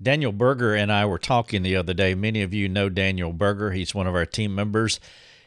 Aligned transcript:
Daniel 0.00 0.32
Berger 0.32 0.74
and 0.74 0.92
I 0.92 1.06
were 1.06 1.18
talking 1.18 1.62
the 1.62 1.76
other 1.76 1.94
day. 1.94 2.14
Many 2.14 2.42
of 2.42 2.52
you 2.52 2.68
know 2.68 2.88
Daniel 2.88 3.32
Berger. 3.32 3.72
He's 3.72 3.94
one 3.94 4.06
of 4.06 4.14
our 4.14 4.26
team 4.26 4.54
members. 4.54 5.00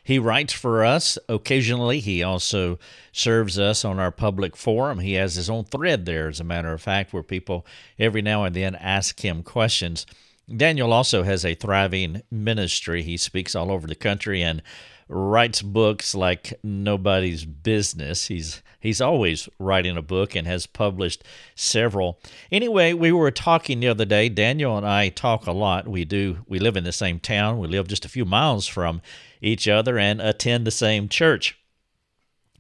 He 0.03 0.17
writes 0.17 0.53
for 0.53 0.83
us 0.83 1.19
occasionally. 1.27 2.00
He 2.00 2.24
also 2.24 2.80
serves 3.12 3.59
us 3.59 3.85
on 3.85 4.00
our 4.00 4.12
public 4.12 4.58
forum. 4.58 5.00
He 5.00 5.14
has 5.14 5.35
his 5.35 5.50
own 5.51 5.66
thread 5.66 6.06
there, 6.06 6.27
as 6.27 6.40
a 6.40 6.43
matter 6.43 6.74
of 6.74 6.82
fact, 6.82 7.14
where 7.14 7.22
people 7.22 7.66
every 8.00 8.23
now 8.23 8.43
and 8.43 8.55
then 8.55 8.73
ask 8.75 9.23
him 9.23 9.43
questions. 9.43 10.07
Daniel 10.55 10.93
also 10.93 11.21
has 11.21 11.45
a 11.45 11.54
thriving 11.54 12.23
ministry. 12.31 13.04
He 13.04 13.18
speaks 13.18 13.54
all 13.54 13.71
over 13.71 13.86
the 13.86 13.93
country 13.93 14.41
and 14.41 14.63
writes 15.09 15.63
books 15.63 16.13
like 16.13 16.53
nobody's 16.63 17.43
business. 17.43 18.27
He's 18.27 18.61
he's 18.79 19.01
always 19.01 19.49
writing 19.57 19.97
a 19.97 20.01
book 20.03 20.35
and 20.35 20.47
has 20.47 20.67
published 20.67 21.23
several. 21.55 22.19
Anyway, 22.51 22.93
we 22.93 23.11
were 23.11 23.31
talking 23.31 23.79
the 23.79 23.87
other 23.87 24.05
day. 24.05 24.29
Daniel 24.29 24.77
and 24.77 24.87
I 24.87 25.09
talk 25.09 25.47
a 25.47 25.51
lot. 25.51 25.87
We 25.87 26.05
do. 26.05 26.45
We 26.47 26.59
live 26.59 26.77
in 26.77 26.83
the 26.83 26.91
same 26.91 27.19
town. 27.19 27.57
We 27.57 27.67
live 27.67 27.87
just 27.87 28.05
a 28.05 28.09
few 28.09 28.23
miles 28.23 28.67
from 28.67 29.01
each 29.41 29.67
other 29.67 29.97
and 29.97 30.21
attend 30.21 30.65
the 30.65 30.71
same 30.71 31.09
church. 31.09 31.57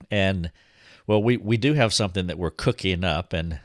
And 0.09 0.51
well, 1.05 1.21
we 1.21 1.37
we 1.37 1.55
do 1.55 1.73
have 1.73 1.93
something 1.93 2.27
that 2.27 2.39
we're 2.39 2.49
cooking 2.49 3.03
up 3.03 3.31
and 3.31 3.59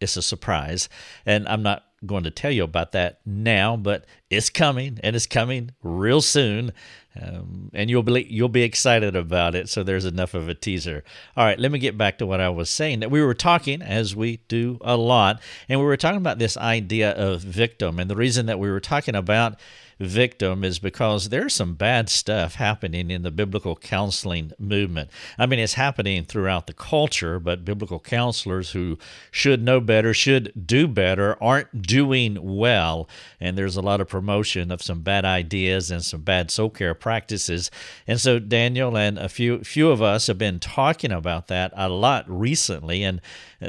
it's 0.00 0.16
a 0.16 0.22
surprise. 0.22 0.88
And 1.24 1.46
I'm 1.48 1.62
not 1.62 1.84
going 2.06 2.24
to 2.24 2.30
tell 2.30 2.50
you 2.50 2.64
about 2.64 2.92
that 2.92 3.20
now, 3.24 3.76
but 3.76 4.04
it's 4.30 4.50
coming 4.50 4.98
and 5.02 5.14
it's 5.16 5.26
coming 5.26 5.70
real 5.82 6.20
soon. 6.20 6.72
Um, 7.20 7.70
and 7.72 7.88
you'll 7.88 8.02
be 8.02 8.26
you'll 8.28 8.48
be 8.48 8.62
excited 8.62 9.14
about 9.14 9.54
it. 9.54 9.68
So 9.68 9.84
there's 9.84 10.04
enough 10.04 10.34
of 10.34 10.48
a 10.48 10.54
teaser. 10.54 11.04
All 11.36 11.44
right, 11.44 11.58
let 11.58 11.70
me 11.70 11.78
get 11.78 11.96
back 11.96 12.18
to 12.18 12.26
what 12.26 12.40
I 12.40 12.48
was 12.48 12.68
saying. 12.68 13.00
That 13.00 13.10
we 13.10 13.22
were 13.22 13.34
talking, 13.34 13.82
as 13.82 14.16
we 14.16 14.38
do 14.48 14.78
a 14.80 14.96
lot, 14.96 15.40
and 15.68 15.78
we 15.78 15.86
were 15.86 15.96
talking 15.96 16.18
about 16.18 16.38
this 16.38 16.56
idea 16.56 17.12
of 17.12 17.40
victim. 17.40 18.00
And 18.00 18.10
the 18.10 18.16
reason 18.16 18.46
that 18.46 18.58
we 18.58 18.68
were 18.68 18.80
talking 18.80 19.14
about 19.14 19.60
victim 19.98 20.64
is 20.64 20.78
because 20.78 21.28
there's 21.28 21.54
some 21.54 21.74
bad 21.74 22.08
stuff 22.08 22.56
happening 22.56 23.10
in 23.10 23.22
the 23.22 23.30
biblical 23.30 23.76
counseling 23.76 24.52
movement. 24.58 25.10
I 25.38 25.46
mean, 25.46 25.58
it's 25.58 25.74
happening 25.74 26.24
throughout 26.24 26.66
the 26.66 26.72
culture, 26.72 27.38
but 27.38 27.64
biblical 27.64 28.00
counselors 28.00 28.72
who 28.72 28.98
should 29.30 29.62
know 29.62 29.80
better, 29.80 30.14
should 30.14 30.66
do 30.66 30.86
better, 30.86 31.42
aren't 31.42 31.82
doing 31.82 32.38
well. 32.40 33.08
And 33.40 33.56
there's 33.56 33.76
a 33.76 33.82
lot 33.82 34.00
of 34.00 34.08
promotion 34.08 34.70
of 34.70 34.82
some 34.82 35.00
bad 35.02 35.24
ideas 35.24 35.90
and 35.90 36.04
some 36.04 36.22
bad 36.22 36.50
soul 36.50 36.70
care 36.70 36.94
practices. 36.94 37.70
And 38.06 38.20
so 38.20 38.38
Daniel 38.38 38.96
and 38.96 39.18
a 39.18 39.28
few 39.28 39.62
few 39.64 39.90
of 39.90 40.02
us 40.02 40.26
have 40.26 40.38
been 40.38 40.60
talking 40.60 41.12
about 41.12 41.48
that 41.48 41.72
a 41.74 41.88
lot 41.88 42.24
recently. 42.28 43.02
And 43.02 43.20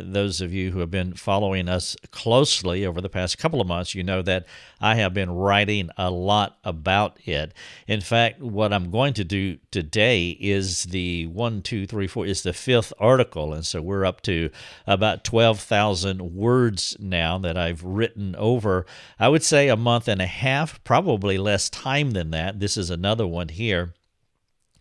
those 0.04 0.42
of 0.42 0.54
you 0.54 0.72
who 0.72 0.80
have 0.80 0.92
been 0.92 1.14
following 1.14 1.70
us 1.70 1.96
closely 2.12 2.86
over 2.86 3.02
the 3.02 3.10
past 3.10 3.38
couple 3.38 3.62
of 3.62 3.68
months, 3.68 3.96
you 3.96 4.04
know 4.04 4.22
that 4.22 4.46
I 4.80 4.96
have 4.96 5.14
been 5.14 5.32
writing 5.32 5.90
a 5.98 6.12
lot 6.12 6.58
about 6.64 7.18
it. 7.26 7.54
In 7.88 8.02
fact, 8.02 8.42
what 8.42 8.74
I'm 8.74 8.92
going 8.92 9.14
to 9.16 9.24
do 9.24 9.58
today 9.72 10.38
is 10.40 10.86
the 10.86 11.28
one, 11.28 11.62
two, 11.62 11.86
three, 11.88 12.08
four, 12.08 12.26
is 12.26 12.44
the 12.44 12.54
fifth 12.54 12.94
article. 13.00 13.54
And 13.54 13.66
so 13.66 13.82
we're 13.82 14.06
up 14.06 14.22
to 14.22 14.50
about 14.86 15.24
12,000 15.24 16.36
words 16.36 16.98
now 17.00 17.38
that 17.40 17.58
I've 17.58 17.84
written 17.84 18.36
over, 18.38 18.86
I 19.20 19.30
would 19.30 19.44
say 19.44 19.68
a 19.70 19.76
month 19.76 20.08
and 20.08 20.22
a 20.22 20.28
half, 20.28 20.84
probably 20.84 21.38
less 21.38 21.70
time 21.70 22.12
than 22.12 22.32
that. 22.32 22.60
This 22.60 22.78
is 22.78 22.90
another 22.90 23.28
one 23.28 23.50
here. 23.50 23.94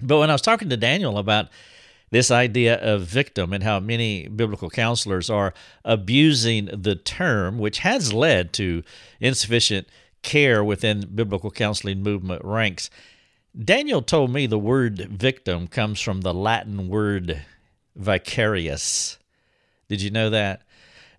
But 0.01 0.19
when 0.19 0.31
I 0.31 0.35
was 0.35 0.43
talking 0.43 0.69
to 0.71 0.77
Daniel 0.77 1.19
about 1.19 1.49
this 2.15 2.31
idea 2.31 2.77
of 2.77 3.03
victim 3.03 3.53
and 3.53 3.65
how 3.65 3.81
many 3.81 4.29
biblical 4.29 4.71
counselors 4.71 5.29
are 5.29 5.53
abusing 5.85 6.67
the 6.67 6.95
term, 6.95 7.59
which 7.59 7.79
has 7.79 8.13
led 8.13 8.53
to 8.53 8.85
insufficient 9.19 9.89
care 10.23 10.63
within 10.63 11.11
biblical 11.13 11.51
counseling 11.51 12.05
movement 12.05 12.41
ranks. 12.45 12.89
Daniel 13.59 14.01
told 14.01 14.33
me 14.33 14.47
the 14.47 14.61
word 14.61 14.99
victim 15.11 15.67
comes 15.67 16.01
from 16.01 16.21
the 16.21 16.33
Latin 16.33 16.89
word 16.89 17.43
vicarious. 17.97 19.19
Did 19.89 20.01
you 20.01 20.13
know 20.13 20.31
that? 20.31 20.63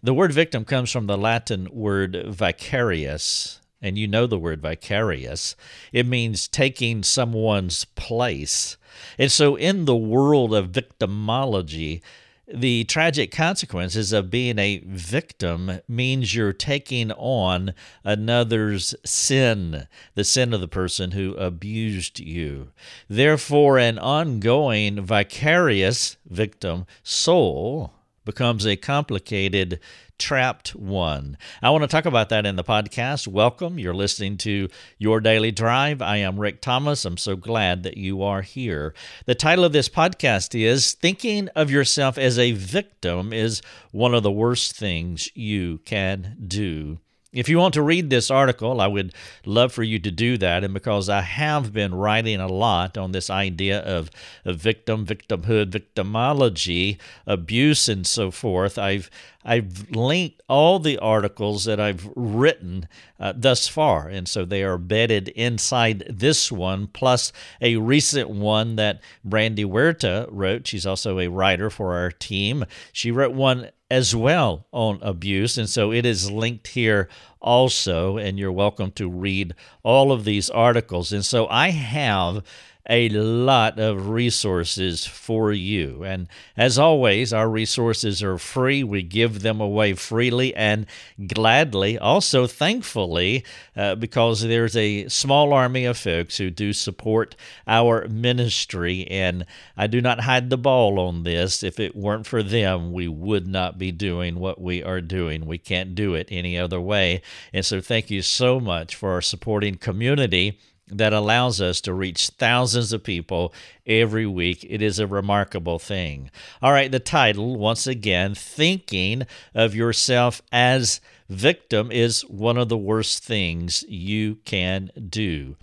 The 0.01 0.13
word 0.13 0.31
victim 0.31 0.63
comes 0.63 0.93
from 0.93 1.07
the 1.07 1.17
Latin 1.17 1.67
word 1.73 2.23
vicarious, 2.25 3.59
and 3.81 3.97
you 3.97 4.07
know 4.07 4.27
the 4.27 4.39
word 4.39 4.61
vicarious. 4.61 5.55
It 5.91 6.05
means 6.05 6.47
taking 6.47 7.03
someone's 7.03 7.85
place. 7.85 8.77
And 9.17 9.31
so, 9.31 9.55
in 9.55 9.85
the 9.85 9.95
world 9.95 10.53
of 10.53 10.71
victimology, 10.71 12.01
the 12.47 12.83
tragic 12.83 13.31
consequences 13.31 14.13
of 14.13 14.29
being 14.29 14.59
a 14.59 14.83
victim 14.85 15.79
means 15.87 16.35
you're 16.35 16.53
taking 16.53 17.11
on 17.13 17.73
another's 18.03 18.93
sin, 19.03 19.87
the 20.13 20.23
sin 20.23 20.53
of 20.53 20.61
the 20.61 20.67
person 20.67 21.11
who 21.11 21.33
abused 21.35 22.19
you. 22.19 22.69
Therefore, 23.09 23.79
an 23.79 23.97
ongoing 23.97 25.03
vicarious 25.03 26.17
victim 26.27 26.85
soul 27.01 27.94
becomes 28.25 28.65
a 28.65 28.75
complicated 28.75 29.79
trapped 30.17 30.69
one. 30.75 31.37
I 31.61 31.69
want 31.69 31.83
to 31.83 31.87
talk 31.87 32.05
about 32.05 32.29
that 32.29 32.45
in 32.45 32.55
the 32.55 32.63
podcast. 32.63 33.27
Welcome. 33.27 33.79
You're 33.79 33.93
listening 33.93 34.37
to 34.39 34.69
Your 34.97 35.19
Daily 35.19 35.51
Drive. 35.51 36.01
I 36.01 36.17
am 36.17 36.39
Rick 36.39 36.61
Thomas. 36.61 37.05
I'm 37.05 37.17
so 37.17 37.35
glad 37.35 37.83
that 37.83 37.97
you 37.97 38.21
are 38.21 38.41
here. 38.41 38.93
The 39.25 39.35
title 39.35 39.65
of 39.65 39.73
this 39.73 39.89
podcast 39.89 40.59
is 40.59 40.93
Thinking 40.93 41.49
of 41.49 41.69
Yourself 41.69 42.17
as 42.17 42.39
a 42.39 42.53
Victim 42.53 43.31
is 43.31 43.61
One 43.91 44.13
of 44.13 44.23
the 44.23 44.31
Worst 44.31 44.75
Things 44.75 45.29
You 45.35 45.79
Can 45.85 46.37
Do. 46.45 46.99
If 47.35 47.49
you 47.49 47.57
want 47.57 47.73
to 47.73 47.81
read 47.81 48.09
this 48.09 48.31
article, 48.31 48.79
I 48.79 48.87
would 48.87 49.13
love 49.45 49.73
for 49.73 49.83
you 49.83 49.99
to 49.99 50.09
do 50.09 50.37
that. 50.37 50.63
And 50.63 50.73
because 50.73 51.09
I 51.09 51.19
have 51.21 51.73
been 51.73 51.93
writing 51.93 52.39
a 52.39 52.47
lot 52.47 52.97
on 52.97 53.11
this 53.11 53.29
idea 53.29 53.79
of, 53.81 54.09
of 54.45 54.55
victim, 54.55 55.05
victimhood, 55.05 55.71
victimology, 55.71 56.97
abuse, 57.27 57.89
and 57.89 58.07
so 58.07 58.31
forth, 58.31 58.77
I've 58.77 59.09
I've 59.45 59.91
linked 59.91 60.41
all 60.49 60.79
the 60.79 60.97
articles 60.97 61.65
that 61.65 61.79
I've 61.79 62.09
written 62.15 62.87
uh, 63.19 63.33
thus 63.35 63.67
far, 63.67 64.07
and 64.07 64.27
so 64.27 64.43
they 64.43 64.63
are 64.63 64.77
bedded 64.77 65.29
inside 65.29 66.03
this 66.09 66.51
one, 66.51 66.87
plus 66.87 67.31
a 67.61 67.77
recent 67.77 68.29
one 68.29 68.75
that 68.77 69.01
Brandy 69.23 69.63
Huerta 69.63 70.27
wrote. 70.31 70.67
She's 70.67 70.85
also 70.85 71.19
a 71.19 71.27
writer 71.27 71.69
for 71.69 71.93
our 71.93 72.11
team. 72.11 72.65
She 72.91 73.11
wrote 73.11 73.33
one 73.33 73.69
as 73.89 74.15
well 74.15 74.65
on 74.71 74.99
abuse. 75.01 75.57
And 75.57 75.69
so 75.69 75.91
it 75.91 76.05
is 76.05 76.31
linked 76.31 76.67
here 76.67 77.07
also, 77.39 78.17
and 78.17 78.39
you're 78.39 78.51
welcome 78.51 78.91
to 78.93 79.09
read 79.09 79.53
all 79.83 80.11
of 80.11 80.25
these 80.25 80.49
articles. 80.49 81.11
And 81.11 81.23
so 81.23 81.47
I 81.47 81.69
have 81.69 82.43
a 82.89 83.09
lot 83.09 83.79
of 83.79 84.09
resources 84.09 85.05
for 85.05 85.51
you. 85.51 86.03
And 86.03 86.27
as 86.55 86.77
always, 86.77 87.33
our 87.33 87.49
resources 87.49 88.21
are 88.21 88.37
free. 88.37 88.83
We 88.83 89.01
give 89.01 89.41
them 89.41 89.59
away 89.59 89.93
freely 89.93 90.55
and 90.55 90.85
gladly, 91.27 91.97
also 91.97 92.45
thankfully, 92.45 93.43
uh, 93.75 93.95
because 93.95 94.41
there's 94.41 94.75
a 94.75 95.07
small 95.07 95.51
army 95.53 95.85
of 95.85 95.97
folks 95.97 96.37
who 96.37 96.49
do 96.49 96.73
support 96.73 97.35
our 97.67 98.07
ministry. 98.07 99.07
And 99.07 99.45
I 99.75 99.87
do 99.87 99.99
not 100.01 100.21
hide 100.21 100.49
the 100.49 100.57
ball 100.57 100.99
on 100.99 101.23
this. 101.23 101.63
If 101.63 101.79
it 101.79 101.95
weren't 101.95 102.27
for 102.27 102.43
them, 102.43 102.93
we 102.93 103.07
would 103.07 103.47
not 103.47 103.79
be 103.79 103.91
doing 103.91 104.39
what 104.39 104.61
we 104.61 104.83
are 104.83 105.01
doing. 105.01 105.45
We 105.45 105.57
can't 105.57 105.95
do 105.95 106.13
it 106.13 106.27
any 106.29 106.57
other 106.57 106.79
way. 106.79 107.21
And 107.51 107.65
so, 107.65 107.81
thank 107.81 108.11
you 108.11 108.21
so 108.21 108.59
much 108.59 108.95
for 108.95 109.11
our 109.11 109.21
supporting 109.21 109.75
community 109.75 110.59
that 110.87 111.13
allows 111.13 111.59
us 111.59 111.81
to 111.81 111.93
reach 111.93 112.29
thousands 112.29 112.93
of 112.93 113.03
people 113.03 113.53
every 113.87 114.25
week. 114.25 114.65
It 114.69 114.81
is 114.81 114.99
a 114.99 115.07
remarkable 115.07 115.79
thing. 115.79 116.29
All 116.61 116.71
right, 116.71 116.91
the 116.91 116.99
title, 116.99 117.55
once 117.55 117.87
again, 117.87 118.35
Thinking 118.35 119.23
of 119.53 119.73
Yourself 119.73 120.41
as 120.51 121.01
Victim 121.27 121.91
is 121.91 122.21
one 122.23 122.57
of 122.57 122.69
the 122.69 122.77
worst 122.77 123.23
things 123.23 123.83
you 123.87 124.35
can 124.45 124.91
do. 125.09 125.55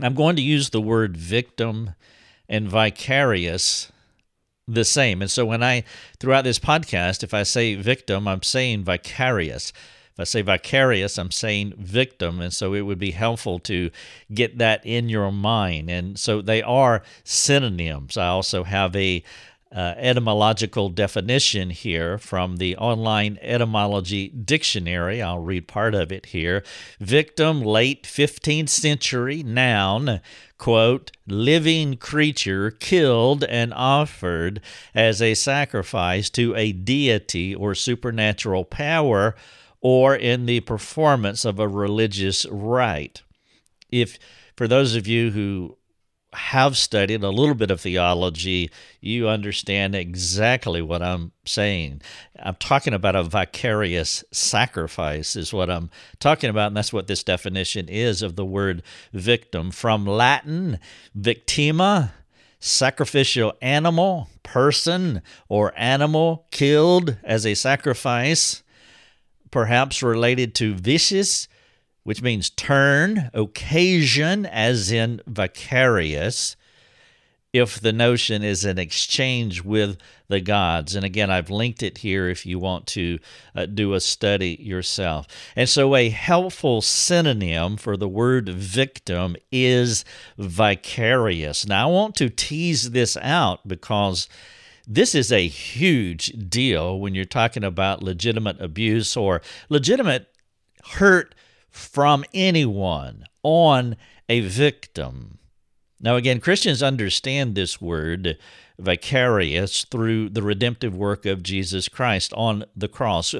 I'm 0.00 0.14
going 0.14 0.36
to 0.36 0.42
use 0.42 0.70
the 0.70 0.80
word 0.80 1.16
victim 1.16 1.94
and 2.48 2.68
vicarious 2.68 3.92
the 4.66 4.84
same. 4.84 5.22
And 5.22 5.30
so 5.30 5.46
when 5.46 5.62
I, 5.62 5.84
throughout 6.18 6.42
this 6.42 6.58
podcast, 6.58 7.22
if 7.22 7.34
I 7.34 7.42
say 7.42 7.74
victim, 7.74 8.26
I'm 8.26 8.42
saying 8.42 8.84
vicarious. 8.84 9.72
I 10.20 10.24
say 10.24 10.42
vicarious, 10.42 11.18
I'm 11.18 11.30
saying 11.30 11.74
victim. 11.78 12.40
And 12.40 12.52
so 12.52 12.74
it 12.74 12.82
would 12.82 12.98
be 12.98 13.12
helpful 13.12 13.58
to 13.60 13.90
get 14.32 14.58
that 14.58 14.84
in 14.84 15.08
your 15.08 15.30
mind. 15.30 15.90
And 15.90 16.18
so 16.18 16.42
they 16.42 16.62
are 16.62 17.02
synonyms. 17.24 18.16
I 18.16 18.28
also 18.28 18.64
have 18.64 18.94
a 18.96 19.22
uh, 19.72 19.94
etymological 19.98 20.88
definition 20.88 21.70
here 21.70 22.18
from 22.18 22.56
the 22.56 22.76
online 22.76 23.38
etymology 23.40 24.28
dictionary. 24.28 25.22
I'll 25.22 25.38
read 25.38 25.68
part 25.68 25.94
of 25.94 26.10
it 26.10 26.26
here. 26.26 26.64
Victim, 26.98 27.62
late 27.62 28.02
15th 28.02 28.68
century, 28.68 29.44
noun, 29.44 30.20
quote, 30.58 31.12
living 31.26 31.96
creature 31.96 32.72
killed 32.72 33.44
and 33.44 33.72
offered 33.72 34.60
as 34.92 35.22
a 35.22 35.34
sacrifice 35.34 36.30
to 36.30 36.54
a 36.56 36.72
deity 36.72 37.54
or 37.54 37.74
supernatural 37.76 38.64
power 38.64 39.36
or 39.80 40.14
in 40.14 40.46
the 40.46 40.60
performance 40.60 41.44
of 41.44 41.58
a 41.58 41.68
religious 41.68 42.46
rite. 42.46 43.22
If 43.90 44.18
for 44.56 44.68
those 44.68 44.94
of 44.94 45.06
you 45.06 45.30
who 45.30 45.76
have 46.32 46.76
studied 46.76 47.24
a 47.24 47.30
little 47.30 47.54
bit 47.54 47.70
of 47.70 47.80
theology, 47.80 48.70
you 49.00 49.28
understand 49.28 49.94
exactly 49.94 50.80
what 50.80 51.02
I'm 51.02 51.32
saying. 51.44 52.02
I'm 52.38 52.54
talking 52.54 52.94
about 52.94 53.16
a 53.16 53.24
vicarious 53.24 54.22
sacrifice, 54.30 55.34
is 55.34 55.52
what 55.52 55.68
I'm 55.68 55.90
talking 56.20 56.50
about, 56.50 56.68
and 56.68 56.76
that's 56.76 56.92
what 56.92 57.08
this 57.08 57.24
definition 57.24 57.88
is 57.88 58.22
of 58.22 58.36
the 58.36 58.44
word 58.44 58.82
victim. 59.12 59.72
From 59.72 60.06
Latin, 60.06 60.78
victima, 61.14 62.12
sacrificial 62.60 63.54
animal, 63.60 64.28
person, 64.42 65.22
or 65.48 65.72
animal 65.76 66.46
killed 66.52 67.16
as 67.24 67.44
a 67.44 67.54
sacrifice, 67.54 68.62
perhaps 69.50 70.02
related 70.02 70.54
to 70.56 70.74
vicious 70.74 71.48
which 72.02 72.22
means 72.22 72.50
turn, 72.50 73.30
occasion, 73.34 74.46
as 74.46 74.90
in 74.90 75.20
vicarious, 75.26 76.56
if 77.52 77.80
the 77.80 77.92
notion 77.92 78.44
is 78.44 78.64
an 78.64 78.78
exchange 78.78 79.62
with 79.62 79.98
the 80.28 80.40
gods. 80.40 80.94
And 80.94 81.04
again, 81.04 81.30
I've 81.30 81.50
linked 81.50 81.82
it 81.82 81.98
here 81.98 82.28
if 82.28 82.46
you 82.46 82.58
want 82.58 82.86
to 82.88 83.18
uh, 83.56 83.66
do 83.66 83.92
a 83.94 84.00
study 84.00 84.56
yourself. 84.60 85.26
And 85.56 85.68
so, 85.68 85.96
a 85.96 86.08
helpful 86.10 86.80
synonym 86.80 87.76
for 87.76 87.96
the 87.96 88.08
word 88.08 88.48
victim 88.48 89.36
is 89.50 90.04
vicarious. 90.38 91.66
Now, 91.66 91.88
I 91.88 91.92
want 91.92 92.14
to 92.16 92.30
tease 92.30 92.92
this 92.92 93.16
out 93.16 93.66
because 93.66 94.28
this 94.86 95.14
is 95.14 95.30
a 95.30 95.46
huge 95.46 96.32
deal 96.48 96.98
when 96.98 97.14
you're 97.14 97.24
talking 97.24 97.64
about 97.64 98.02
legitimate 98.02 98.60
abuse 98.60 99.16
or 99.16 99.42
legitimate 99.68 100.28
hurt 100.92 101.34
from 101.70 102.24
anyone 102.34 103.24
on 103.42 103.96
a 104.28 104.40
victim. 104.40 105.38
Now, 106.00 106.16
again, 106.16 106.40
Christians 106.40 106.82
understand 106.82 107.54
this 107.54 107.80
word 107.80 108.38
vicarious 108.78 109.84
through 109.84 110.30
the 110.30 110.42
redemptive 110.42 110.96
work 110.96 111.26
of 111.26 111.42
Jesus 111.42 111.88
Christ 111.88 112.32
on 112.34 112.64
the 112.74 112.88
cross. 112.88 113.34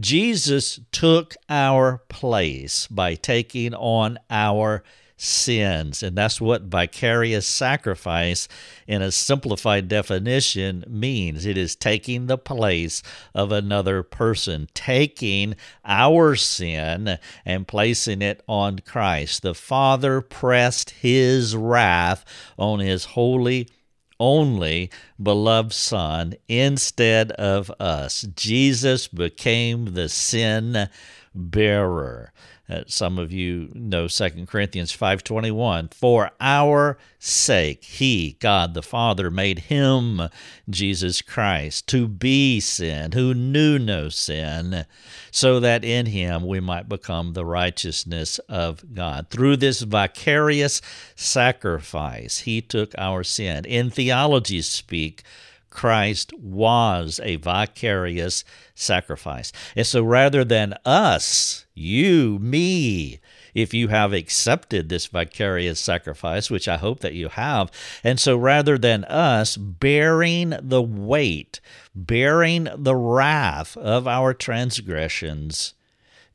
Jesus 0.00 0.80
took 0.90 1.34
our 1.50 1.98
place 2.08 2.86
by 2.86 3.14
taking 3.14 3.74
on 3.74 4.18
our 4.30 4.82
sins. 5.16 6.02
And 6.02 6.16
that's 6.16 6.40
what 6.40 6.62
vicarious 6.62 7.46
sacrifice, 7.46 8.48
in 8.86 9.02
a 9.02 9.10
simplified 9.10 9.88
definition, 9.88 10.84
means 10.88 11.46
it 11.46 11.56
is 11.56 11.74
taking 11.74 12.26
the 12.26 12.38
place 12.38 13.02
of 13.34 13.52
another 13.52 14.02
person, 14.02 14.68
taking 14.74 15.56
our 15.84 16.36
sin 16.36 17.18
and 17.44 17.68
placing 17.68 18.22
it 18.22 18.42
on 18.46 18.80
Christ. 18.80 19.42
The 19.42 19.54
Father 19.54 20.20
pressed 20.20 20.90
his 20.90 21.56
wrath 21.56 22.24
on 22.58 22.80
his 22.80 23.04
holy 23.06 23.68
only 24.18 24.90
beloved 25.22 25.72
Son 25.72 26.34
instead 26.48 27.32
of 27.32 27.70
us. 27.78 28.22
Jesus 28.34 29.08
became 29.08 29.92
the 29.92 30.08
sin 30.08 30.88
bearer. 31.34 32.32
Uh, 32.68 32.82
some 32.88 33.16
of 33.16 33.32
you 33.32 33.68
know 33.74 34.08
2 34.08 34.46
Corinthians 34.46 34.90
5:21 34.90 35.88
for 35.94 36.32
our 36.40 36.98
sake 37.20 37.84
he 37.84 38.36
God 38.40 38.74
the 38.74 38.82
Father 38.82 39.30
made 39.30 39.60
him 39.60 40.22
Jesus 40.68 41.22
Christ 41.22 41.86
to 41.88 42.08
be 42.08 42.58
sin 42.58 43.12
who 43.12 43.34
knew 43.34 43.78
no 43.78 44.08
sin 44.08 44.84
so 45.30 45.60
that 45.60 45.84
in 45.84 46.06
him 46.06 46.44
we 46.44 46.58
might 46.58 46.88
become 46.88 47.34
the 47.34 47.44
righteousness 47.44 48.40
of 48.48 48.94
God 48.94 49.28
through 49.30 49.58
this 49.58 49.82
vicarious 49.82 50.82
sacrifice 51.14 52.38
he 52.38 52.60
took 52.60 52.92
our 52.98 53.22
sin 53.22 53.64
in 53.64 53.90
theology 53.90 54.60
speak 54.60 55.22
Christ 55.70 56.32
was 56.38 57.20
a 57.22 57.36
vicarious 57.36 58.44
sacrifice. 58.74 59.52
And 59.76 59.86
so 59.86 60.02
rather 60.02 60.42
than 60.42 60.72
us, 60.86 61.65
you, 61.76 62.38
me, 62.40 63.20
if 63.54 63.72
you 63.72 63.88
have 63.88 64.12
accepted 64.12 64.88
this 64.88 65.06
vicarious 65.06 65.78
sacrifice, 65.78 66.50
which 66.50 66.68
I 66.68 66.76
hope 66.76 67.00
that 67.00 67.14
you 67.14 67.28
have. 67.28 67.70
And 68.02 68.18
so 68.18 68.36
rather 68.36 68.78
than 68.78 69.04
us 69.04 69.56
bearing 69.56 70.54
the 70.60 70.82
weight, 70.82 71.60
bearing 71.94 72.68
the 72.76 72.96
wrath 72.96 73.76
of 73.76 74.08
our 74.08 74.34
transgressions, 74.34 75.74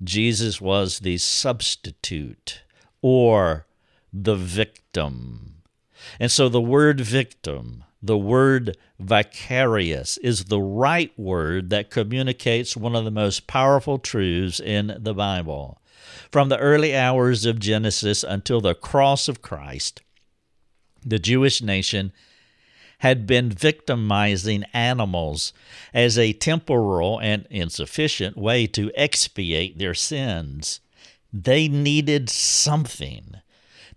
Jesus 0.03 0.61
was 0.61 0.99
the 0.99 1.17
substitute 1.17 2.61
or 3.01 3.65
the 4.13 4.35
victim. 4.35 5.55
And 6.19 6.31
so 6.31 6.49
the 6.49 6.61
word 6.61 6.99
victim 7.01 7.83
the 8.01 8.17
word 8.17 8.77
vicarious 8.99 10.17
is 10.17 10.45
the 10.45 10.61
right 10.61 11.11
word 11.17 11.69
that 11.69 11.91
communicates 11.91 12.75
one 12.75 12.95
of 12.95 13.05
the 13.05 13.11
most 13.11 13.47
powerful 13.47 13.99
truths 13.99 14.59
in 14.59 14.97
the 14.99 15.13
Bible. 15.13 15.79
From 16.31 16.49
the 16.49 16.57
early 16.57 16.95
hours 16.95 17.45
of 17.45 17.59
Genesis 17.59 18.23
until 18.23 18.61
the 18.61 18.73
cross 18.73 19.27
of 19.27 19.41
Christ, 19.41 20.01
the 21.05 21.19
Jewish 21.19 21.61
nation 21.61 22.11
had 22.99 23.25
been 23.25 23.49
victimizing 23.49 24.63
animals 24.73 25.53
as 25.93 26.17
a 26.17 26.33
temporal 26.33 27.19
and 27.19 27.47
insufficient 27.49 28.37
way 28.37 28.67
to 28.67 28.91
expiate 28.95 29.79
their 29.79 29.95
sins. 29.95 30.79
They 31.33 31.67
needed 31.67 32.29
something. 32.29 33.35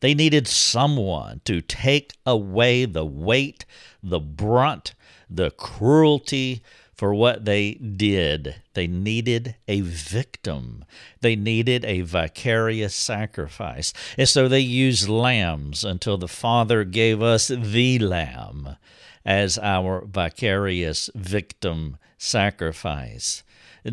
They 0.00 0.14
needed 0.14 0.46
someone 0.46 1.40
to 1.44 1.60
take 1.60 2.12
away 2.26 2.84
the 2.84 3.04
weight 3.04 3.64
the 4.04 4.20
brunt, 4.20 4.94
the 5.30 5.50
cruelty 5.50 6.62
for 6.94 7.12
what 7.14 7.44
they 7.44 7.74
did. 7.74 8.56
They 8.74 8.86
needed 8.86 9.56
a 9.66 9.80
victim. 9.80 10.84
They 11.20 11.34
needed 11.34 11.84
a 11.84 12.02
vicarious 12.02 12.94
sacrifice. 12.94 13.92
And 14.16 14.28
so 14.28 14.46
they 14.46 14.60
used 14.60 15.08
lambs 15.08 15.82
until 15.82 16.18
the 16.18 16.28
Father 16.28 16.84
gave 16.84 17.20
us 17.20 17.48
the 17.48 17.98
lamb 17.98 18.76
as 19.24 19.58
our 19.58 20.04
vicarious 20.04 21.10
victim 21.14 21.96
sacrifice. 22.24 23.42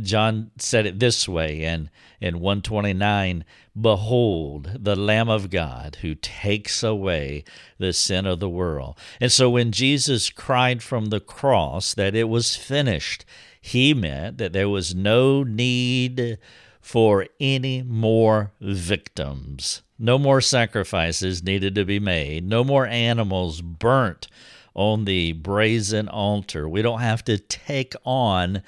John 0.02 0.52
said 0.58 0.86
it 0.86 1.00
this 1.00 1.28
way 1.28 1.64
in, 1.64 1.90
in 2.22 2.40
129 2.40 3.44
Behold, 3.80 4.72
the 4.80 4.96
Lamb 4.96 5.30
of 5.30 5.50
God 5.50 5.98
who 6.02 6.16
takes 6.16 6.84
away 6.84 7.44
the 7.78 7.94
sin 7.94 8.26
of 8.26 8.40
the 8.40 8.50
world. 8.50 8.98
And 9.20 9.32
so 9.32 9.50
when 9.50 9.72
Jesus 9.72 10.30
cried 10.30 10.84
from 10.84 11.06
the 11.06 11.22
cross 11.22 11.94
that 11.94 12.16
it 12.16 12.28
was 12.28 12.56
finished, 12.56 13.24
he 13.62 13.94
meant 13.94 14.38
that 14.40 14.52
there 14.52 14.70
was 14.70 14.96
no 14.96 15.44
need 15.44 16.38
for 16.82 17.28
any 17.40 17.82
more 17.82 18.52
victims. 18.60 19.84
No 19.98 20.18
more 20.18 20.42
sacrifices 20.42 21.44
needed 21.44 21.76
to 21.76 21.86
be 21.86 22.00
made. 22.00 22.46
No 22.46 22.64
more 22.64 22.88
animals 22.88 23.62
burnt 23.62 24.28
on 24.74 25.06
the 25.06 25.34
brazen 25.34 26.08
altar. 26.08 26.68
We 26.68 26.82
don't 26.82 27.02
have 27.02 27.24
to 27.26 27.38
take 27.38 27.94
on 28.06 28.64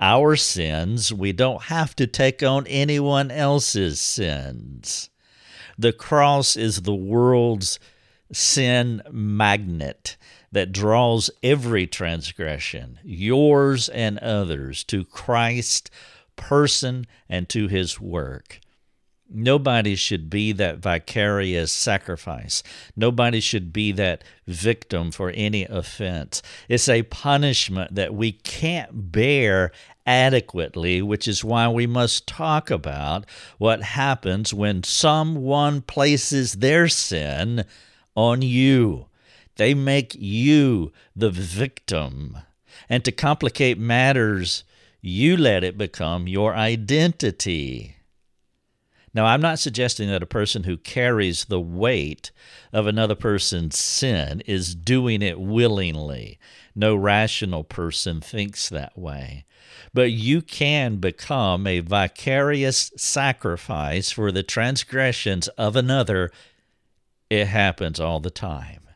our 0.00 0.36
sins. 0.36 1.12
We 1.12 1.32
don't 1.32 1.64
have 1.64 1.96
to 1.96 2.06
take 2.06 2.42
on 2.42 2.66
anyone 2.66 3.30
else's 3.30 4.00
sins. 4.00 5.10
The 5.78 5.92
cross 5.92 6.56
is 6.56 6.82
the 6.82 6.94
world's 6.94 7.78
sin 8.32 9.02
magnet 9.10 10.16
that 10.52 10.72
draws 10.72 11.30
every 11.42 11.86
transgression, 11.86 12.98
yours 13.04 13.88
and 13.88 14.18
others, 14.18 14.82
to 14.84 15.04
Christ's 15.04 15.90
person 16.36 17.06
and 17.28 17.48
to 17.48 17.68
his 17.68 18.00
work. 18.00 18.60
Nobody 19.30 19.94
should 19.94 20.30
be 20.30 20.52
that 20.52 20.78
vicarious 20.78 21.70
sacrifice. 21.70 22.62
Nobody 22.96 23.40
should 23.40 23.72
be 23.72 23.92
that 23.92 24.24
victim 24.46 25.10
for 25.10 25.30
any 25.30 25.64
offense. 25.64 26.40
It's 26.68 26.88
a 26.88 27.02
punishment 27.02 27.94
that 27.94 28.14
we 28.14 28.32
can't 28.32 29.12
bear 29.12 29.70
adequately, 30.06 31.02
which 31.02 31.28
is 31.28 31.44
why 31.44 31.68
we 31.68 31.86
must 31.86 32.26
talk 32.26 32.70
about 32.70 33.26
what 33.58 33.82
happens 33.82 34.54
when 34.54 34.82
someone 34.82 35.82
places 35.82 36.54
their 36.54 36.88
sin 36.88 37.66
on 38.14 38.40
you. 38.40 39.08
They 39.56 39.74
make 39.74 40.16
you 40.18 40.90
the 41.14 41.30
victim. 41.30 42.38
And 42.88 43.04
to 43.04 43.12
complicate 43.12 43.78
matters, 43.78 44.64
you 45.02 45.36
let 45.36 45.62
it 45.62 45.76
become 45.76 46.26
your 46.26 46.54
identity. 46.54 47.97
Now, 49.18 49.26
I'm 49.26 49.40
not 49.40 49.58
suggesting 49.58 50.08
that 50.10 50.22
a 50.22 50.26
person 50.26 50.62
who 50.62 50.76
carries 50.76 51.46
the 51.46 51.58
weight 51.58 52.30
of 52.72 52.86
another 52.86 53.16
person's 53.16 53.76
sin 53.76 54.44
is 54.46 54.76
doing 54.76 55.22
it 55.22 55.40
willingly. 55.40 56.38
No 56.76 56.94
rational 56.94 57.64
person 57.64 58.20
thinks 58.20 58.68
that 58.68 58.96
way. 58.96 59.44
But 59.92 60.12
you 60.12 60.40
can 60.40 60.98
become 60.98 61.66
a 61.66 61.80
vicarious 61.80 62.92
sacrifice 62.96 64.12
for 64.12 64.30
the 64.30 64.44
transgressions 64.44 65.48
of 65.48 65.74
another. 65.74 66.30
It 67.28 67.48
happens 67.48 67.98
all 67.98 68.20
the 68.20 68.30
time. 68.30 68.88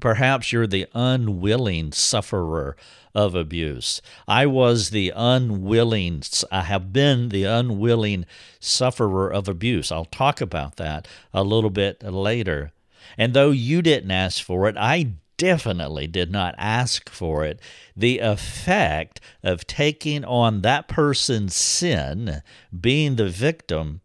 Perhaps 0.00 0.52
you're 0.52 0.68
the 0.68 0.86
unwilling 0.94 1.90
sufferer 1.90 2.76
of 3.16 3.34
abuse. 3.34 4.02
I 4.28 4.44
was 4.44 4.90
the 4.90 5.10
unwilling, 5.16 6.22
I 6.52 6.60
have 6.60 6.92
been 6.92 7.30
the 7.30 7.44
unwilling 7.44 8.26
sufferer 8.60 9.32
of 9.32 9.48
abuse. 9.48 9.90
I'll 9.90 10.04
talk 10.04 10.42
about 10.42 10.76
that 10.76 11.08
a 11.32 11.42
little 11.42 11.70
bit 11.70 12.02
later. 12.02 12.72
And 13.16 13.32
though 13.32 13.52
you 13.52 13.80
didn't 13.80 14.10
ask 14.10 14.44
for 14.44 14.68
it, 14.68 14.76
I 14.76 15.12
definitely 15.38 16.06
did 16.06 16.30
not 16.30 16.54
ask 16.58 17.08
for 17.08 17.42
it. 17.46 17.58
The 17.96 18.18
effect 18.18 19.18
of 19.42 19.66
taking 19.66 20.22
on 20.22 20.60
that 20.60 20.86
person's 20.86 21.56
sin, 21.56 22.42
being 22.78 23.16
the 23.16 23.30
victim, 23.30 24.02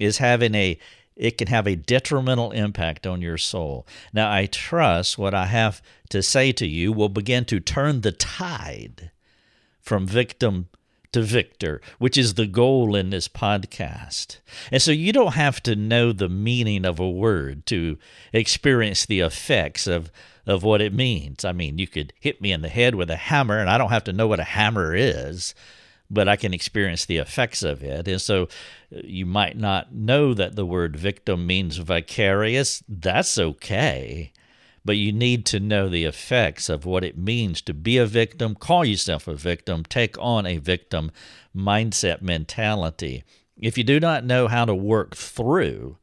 is 0.00 0.18
having 0.18 0.54
a 0.54 0.78
it 1.16 1.38
can 1.38 1.48
have 1.48 1.66
a 1.66 1.76
detrimental 1.76 2.50
impact 2.50 3.06
on 3.06 3.22
your 3.22 3.38
soul. 3.38 3.86
Now, 4.12 4.30
I 4.30 4.46
trust 4.46 5.18
what 5.18 5.34
I 5.34 5.46
have 5.46 5.80
to 6.10 6.22
say 6.22 6.52
to 6.52 6.66
you 6.66 6.92
will 6.92 7.08
begin 7.08 7.44
to 7.46 7.60
turn 7.60 8.00
the 8.00 8.12
tide 8.12 9.10
from 9.80 10.06
victim 10.06 10.68
to 11.12 11.22
victor, 11.22 11.80
which 11.98 12.18
is 12.18 12.34
the 12.34 12.46
goal 12.46 12.96
in 12.96 13.10
this 13.10 13.28
podcast. 13.28 14.38
And 14.72 14.82
so 14.82 14.90
you 14.90 15.12
don't 15.12 15.34
have 15.34 15.62
to 15.62 15.76
know 15.76 16.12
the 16.12 16.28
meaning 16.28 16.84
of 16.84 16.98
a 16.98 17.08
word 17.08 17.66
to 17.66 17.98
experience 18.32 19.06
the 19.06 19.20
effects 19.20 19.86
of, 19.86 20.10
of 20.44 20.64
what 20.64 20.80
it 20.80 20.92
means. 20.92 21.44
I 21.44 21.52
mean, 21.52 21.78
you 21.78 21.86
could 21.86 22.12
hit 22.18 22.40
me 22.40 22.50
in 22.50 22.62
the 22.62 22.68
head 22.68 22.96
with 22.96 23.10
a 23.10 23.16
hammer, 23.16 23.58
and 23.58 23.70
I 23.70 23.78
don't 23.78 23.90
have 23.90 24.04
to 24.04 24.12
know 24.12 24.26
what 24.26 24.40
a 24.40 24.44
hammer 24.44 24.94
is 24.96 25.54
but 26.14 26.28
I 26.28 26.36
can 26.36 26.54
experience 26.54 27.04
the 27.04 27.18
effects 27.18 27.62
of 27.62 27.82
it. 27.82 28.08
And 28.08 28.20
so 28.20 28.44
uh, 28.94 29.00
you 29.04 29.26
might 29.26 29.56
not 29.56 29.94
know 29.94 30.32
that 30.34 30.56
the 30.56 30.66
word 30.66 30.96
victim 30.96 31.46
means 31.46 31.76
vicarious. 31.76 32.82
That's 32.88 33.38
okay. 33.38 34.32
But 34.84 34.96
you 34.96 35.12
need 35.12 35.46
to 35.46 35.60
know 35.60 35.88
the 35.88 36.04
effects 36.04 36.68
of 36.68 36.84
what 36.84 37.04
it 37.04 37.16
means 37.16 37.62
to 37.62 37.74
be 37.74 37.96
a 37.96 38.06
victim, 38.06 38.54
call 38.54 38.84
yourself 38.84 39.26
a 39.26 39.34
victim, 39.34 39.82
take 39.82 40.16
on 40.18 40.46
a 40.46 40.58
victim 40.58 41.10
mindset 41.56 42.20
mentality. 42.20 43.24
If 43.56 43.78
you 43.78 43.84
do 43.84 43.98
not 43.98 44.24
know 44.24 44.46
how 44.48 44.64
to 44.64 44.74
work 44.74 45.16
through 45.16 45.96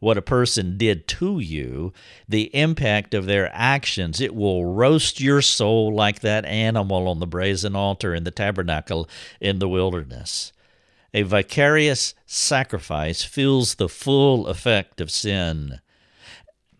what 0.00 0.18
a 0.18 0.22
person 0.22 0.76
did 0.76 1.06
to 1.06 1.38
you, 1.38 1.92
the 2.28 2.54
impact 2.54 3.14
of 3.14 3.26
their 3.26 3.50
actions, 3.54 4.20
it 4.20 4.34
will 4.34 4.64
roast 4.64 5.20
your 5.20 5.40
soul 5.40 5.94
like 5.94 6.20
that 6.20 6.44
animal 6.44 7.06
on 7.06 7.20
the 7.20 7.26
brazen 7.26 7.76
altar 7.76 8.14
in 8.14 8.24
the 8.24 8.30
tabernacle 8.30 9.08
in 9.40 9.58
the 9.58 9.68
wilderness. 9.68 10.52
A 11.12 11.22
vicarious 11.22 12.14
sacrifice 12.26 13.22
feels 13.22 13.74
the 13.74 13.88
full 13.88 14.46
effect 14.46 15.00
of 15.00 15.10
sin. 15.10 15.80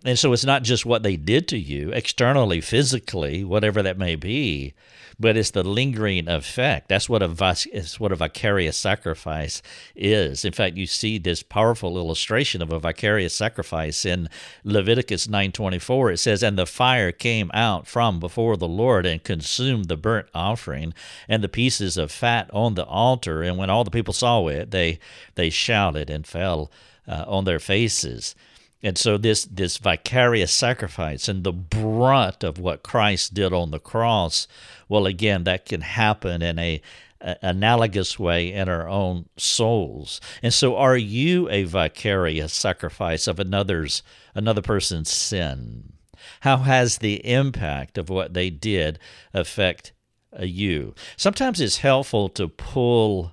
And 0.03 0.19
so 0.19 0.33
it's 0.33 0.47
not 0.47 0.63
just 0.63 0.87
what 0.87 1.03
they 1.03 1.17
did 1.17 1.47
to 1.49 1.59
you 1.59 1.91
externally, 1.91 2.63
physically, 2.63 3.45
whatever 3.45 3.83
that 3.83 3.99
may 3.99 4.17
be, 4.17 4.73
but 5.19 5.37
it's 5.37 5.51
the 5.51 5.63
lingering 5.63 6.27
effect. 6.27 6.89
That's 6.89 7.07
what 7.07 7.23
a 7.23 7.57
it's 7.71 8.01
what 8.01 8.11
a 8.11 8.17
vicarious 8.17 8.79
sacrifice 8.79 9.61
is. 9.95 10.47
In 10.47 10.55
fact, 10.55 10.79
you 10.79 10.87
see 10.87 11.19
this 11.19 11.43
powerful 11.43 11.99
illustration 11.99 12.63
of 12.63 12.73
a 12.73 12.79
vicarious 12.79 13.35
sacrifice 13.35 14.07
in 14.07 14.31
Leviticus 14.65 15.29
9:24. 15.29 16.13
It 16.13 16.19
says, 16.19 16.43
"And 16.43 16.57
the 16.57 16.65
fire 16.65 17.13
came 17.13 17.51
out 17.53 17.87
from 17.87 18.19
before 18.19 18.57
the 18.57 18.67
Lord 18.67 19.05
and 19.05 19.23
consumed 19.23 19.89
the 19.89 19.99
burnt 19.99 20.29
offering 20.35 20.95
and 21.29 21.45
the 21.45 21.49
pieces 21.51 21.99
of 21.99 22.11
fat 22.11 22.49
on 22.55 22.75
the 22.75 22.87
altar. 22.87 23.43
And 23.43 23.59
when 23.59 23.69
all 23.69 23.85
the 23.85 23.91
people 23.91 24.15
saw 24.15 24.47
it, 24.47 24.71
they 24.71 24.99
they 25.35 25.51
shouted 25.51 26.09
and 26.09 26.27
fell 26.27 26.71
uh, 27.07 27.27
on 27.29 27.45
their 27.45 27.61
faces." 27.61 28.35
And 28.83 28.97
so 28.97 29.19
this 29.19 29.45
this 29.45 29.77
vicarious 29.77 30.53
sacrifice 30.53 31.29
and 31.29 31.45
the 31.45 31.53
brunt 31.53 32.43
of 32.43 32.59
what 32.59 32.83
Christ 32.83 33.35
did 33.35 33.53
on 33.53 33.71
the 33.71 33.79
cross, 33.79 34.49
well, 34.89 35.07
again, 35.07 35.45
that 35.45 35.67
can 35.67 35.83
happen 35.83 36.41
in 36.41 36.59
a, 36.59 36.81
a 37.21 37.37
analogous 37.43 38.19
way 38.19 38.51
in 38.53 38.69
our 38.69 38.89
own 38.89 39.29
souls. 39.37 40.21
And 40.43 40.55
so, 40.55 40.77
are 40.77 40.97
you 40.97 41.49
a 41.51 41.65
vicarious 41.65 42.55
sacrifice 42.55 43.27
of 43.27 43.39
another's 43.39 44.03
another 44.35 44.63
person's 44.63 45.11
sin? 45.11 45.93
How 46.41 46.59
has 46.59 46.99
the 46.99 47.25
impact 47.27 47.99
of 47.99 48.09
what 48.09 48.33
they 48.33 48.49
did 48.49 48.99
affect 49.35 49.93
uh, 50.39 50.45
you? 50.45 50.95
Sometimes 51.19 51.61
it's 51.61 51.79
helpful 51.79 52.31
to 52.31 52.49
pull 52.49 53.33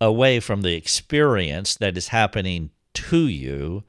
away 0.00 0.40
from 0.40 0.60
the 0.60 0.74
experience 0.74 1.76
that 1.76 1.96
is 1.96 2.08
happening 2.08 2.70
to 2.92 3.26
you 3.26 3.84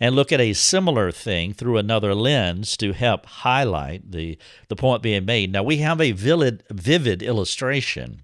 and 0.00 0.16
look 0.16 0.32
at 0.32 0.40
a 0.40 0.54
similar 0.54 1.12
thing 1.12 1.52
through 1.52 1.76
another 1.76 2.14
lens 2.14 2.76
to 2.78 2.92
help 2.92 3.26
highlight 3.26 4.10
the, 4.10 4.38
the 4.68 4.76
point 4.76 5.02
being 5.02 5.26
made. 5.26 5.52
Now, 5.52 5.62
we 5.62 5.76
have 5.78 6.00
a 6.00 6.12
vivid, 6.12 6.64
vivid 6.70 7.22
illustration 7.22 8.22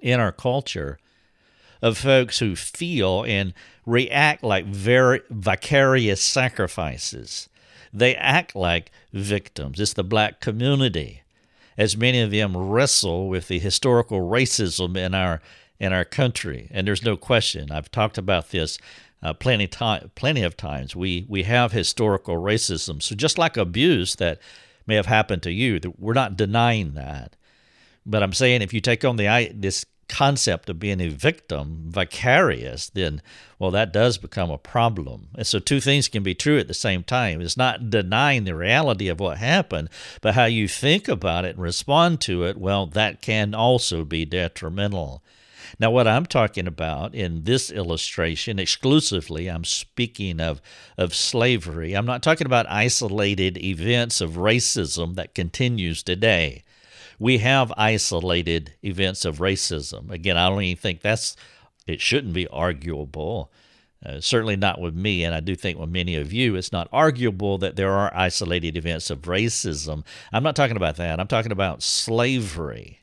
in 0.00 0.20
our 0.20 0.32
culture 0.32 0.98
of 1.80 1.96
folks 1.96 2.38
who 2.38 2.54
feel 2.54 3.24
and 3.24 3.54
react 3.86 4.42
like 4.42 4.66
very 4.66 5.22
vicarious 5.30 6.22
sacrifices. 6.22 7.48
They 7.92 8.14
act 8.16 8.54
like 8.54 8.90
victims. 9.12 9.80
It's 9.80 9.94
the 9.94 10.04
black 10.04 10.40
community, 10.40 11.22
as 11.78 11.96
many 11.96 12.20
of 12.20 12.30
them 12.30 12.56
wrestle 12.56 13.28
with 13.28 13.48
the 13.48 13.58
historical 13.58 14.20
racism 14.20 14.96
in 14.96 15.14
our 15.14 15.40
in 15.78 15.92
our 15.92 16.04
country. 16.04 16.68
And 16.70 16.86
there's 16.86 17.04
no 17.04 17.16
question. 17.16 17.70
I've 17.70 17.90
talked 17.90 18.16
about 18.16 18.50
this 18.50 18.78
uh, 19.26 19.32
plenty 19.32 19.66
time, 19.66 20.12
plenty 20.14 20.44
of 20.44 20.56
times. 20.56 20.94
We 20.94 21.26
we 21.28 21.42
have 21.42 21.72
historical 21.72 22.36
racism. 22.36 23.02
So 23.02 23.16
just 23.16 23.38
like 23.38 23.56
abuse 23.56 24.14
that 24.16 24.38
may 24.86 24.94
have 24.94 25.06
happened 25.06 25.42
to 25.42 25.52
you, 25.52 25.80
we're 25.98 26.14
not 26.14 26.36
denying 26.36 26.94
that. 26.94 27.34
But 28.06 28.22
I'm 28.22 28.32
saying 28.32 28.62
if 28.62 28.72
you 28.72 28.80
take 28.80 29.04
on 29.04 29.16
the 29.16 29.50
this 29.52 29.84
concept 30.08 30.70
of 30.70 30.78
being 30.78 31.00
a 31.00 31.08
victim, 31.08 31.86
vicarious, 31.88 32.88
then 32.90 33.20
well, 33.58 33.72
that 33.72 33.92
does 33.92 34.16
become 34.16 34.52
a 34.52 34.58
problem. 34.58 35.26
And 35.34 35.44
so 35.44 35.58
two 35.58 35.80
things 35.80 36.06
can 36.06 36.22
be 36.22 36.36
true 36.36 36.60
at 36.60 36.68
the 36.68 36.74
same 36.74 37.02
time. 37.02 37.40
It's 37.40 37.56
not 37.56 37.90
denying 37.90 38.44
the 38.44 38.54
reality 38.54 39.08
of 39.08 39.18
what 39.18 39.38
happened, 39.38 39.88
but 40.20 40.34
how 40.34 40.44
you 40.44 40.68
think 40.68 41.08
about 41.08 41.44
it 41.44 41.56
and 41.56 41.62
respond 41.64 42.20
to 42.20 42.44
it. 42.44 42.58
Well, 42.58 42.86
that 42.86 43.22
can 43.22 43.56
also 43.56 44.04
be 44.04 44.24
detrimental. 44.24 45.24
Now, 45.78 45.90
what 45.90 46.08
I'm 46.08 46.24
talking 46.24 46.66
about 46.66 47.14
in 47.14 47.44
this 47.44 47.70
illustration 47.70 48.58
exclusively, 48.58 49.48
I'm 49.48 49.64
speaking 49.64 50.40
of, 50.40 50.62
of 50.96 51.14
slavery. 51.14 51.92
I'm 51.92 52.06
not 52.06 52.22
talking 52.22 52.46
about 52.46 52.70
isolated 52.70 53.58
events 53.58 54.22
of 54.22 54.32
racism 54.32 55.16
that 55.16 55.34
continues 55.34 56.02
today. 56.02 56.64
We 57.18 57.38
have 57.38 57.72
isolated 57.76 58.72
events 58.82 59.26
of 59.26 59.38
racism. 59.38 60.10
Again, 60.10 60.38
I 60.38 60.48
don't 60.48 60.62
even 60.62 60.80
think 60.80 61.02
that's, 61.02 61.36
it 61.86 62.00
shouldn't 62.00 62.32
be 62.32 62.48
arguable. 62.48 63.52
Uh, 64.04 64.20
certainly 64.20 64.56
not 64.56 64.80
with 64.80 64.94
me, 64.94 65.24
and 65.24 65.34
I 65.34 65.40
do 65.40 65.54
think 65.54 65.78
with 65.78 65.88
many 65.90 66.16
of 66.16 66.32
you, 66.32 66.54
it's 66.54 66.72
not 66.72 66.88
arguable 66.92 67.58
that 67.58 67.76
there 67.76 67.92
are 67.92 68.14
isolated 68.14 68.76
events 68.76 69.10
of 69.10 69.22
racism. 69.22 70.04
I'm 70.32 70.42
not 70.42 70.56
talking 70.56 70.76
about 70.76 70.96
that. 70.96 71.18
I'm 71.18 71.26
talking 71.26 71.52
about 71.52 71.82
slavery. 71.82 73.00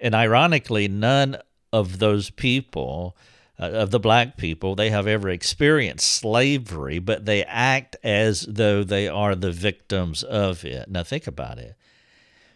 And 0.00 0.14
ironically, 0.14 0.88
none 0.88 1.36
of 1.72 1.98
those 1.98 2.30
people, 2.30 3.16
uh, 3.58 3.70
of 3.70 3.90
the 3.90 4.00
black 4.00 4.36
people, 4.36 4.74
they 4.74 4.90
have 4.90 5.06
ever 5.06 5.28
experienced 5.28 6.08
slavery, 6.08 6.98
but 6.98 7.26
they 7.26 7.44
act 7.44 7.96
as 8.02 8.42
though 8.42 8.82
they 8.82 9.08
are 9.08 9.34
the 9.34 9.52
victims 9.52 10.22
of 10.22 10.64
it. 10.64 10.90
Now, 10.90 11.02
think 11.02 11.26
about 11.26 11.58
it. 11.58 11.76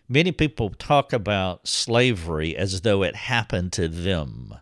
Many 0.08 0.32
people 0.32 0.70
talk 0.70 1.12
about 1.12 1.66
slavery 1.66 2.56
as 2.56 2.82
though 2.82 3.02
it 3.02 3.16
happened 3.16 3.72
to 3.74 3.88
them. 3.88 4.54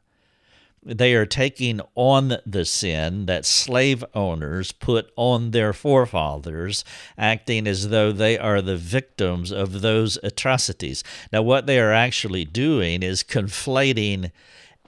They 0.84 1.14
are 1.14 1.26
taking 1.26 1.80
on 1.94 2.38
the 2.44 2.64
sin 2.64 3.26
that 3.26 3.44
slave 3.44 4.04
owners 4.14 4.72
put 4.72 5.12
on 5.14 5.52
their 5.52 5.72
forefathers, 5.72 6.84
acting 7.16 7.68
as 7.68 7.90
though 7.90 8.10
they 8.10 8.36
are 8.36 8.60
the 8.60 8.76
victims 8.76 9.52
of 9.52 9.80
those 9.80 10.18
atrocities. 10.24 11.04
Now, 11.32 11.42
what 11.42 11.66
they 11.66 11.78
are 11.78 11.92
actually 11.92 12.44
doing 12.44 13.04
is 13.04 13.22
conflating 13.22 14.32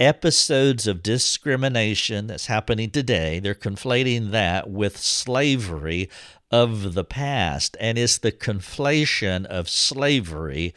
episodes 0.01 0.89
of 0.89 1.03
discrimination 1.03 2.27
that's 2.27 2.47
happening 2.47 2.91
today, 2.91 3.39
they're 3.39 3.55
conflating 3.55 4.33
that 4.33 4.69
with 4.69 4.99
slavery 4.99 6.11
of 6.51 6.95
the 6.95 7.05
past. 7.05 7.77
And 7.79 7.99
it's 7.99 8.19
the 8.19 8.33
conflation 8.33 9.45
of 9.47 9.69
slavery 9.69 10.75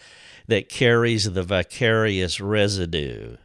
that 0.48 0.70
carries 0.70 1.32
the 1.32 1.44
vicarious 1.44 2.40
residue. 2.40 3.38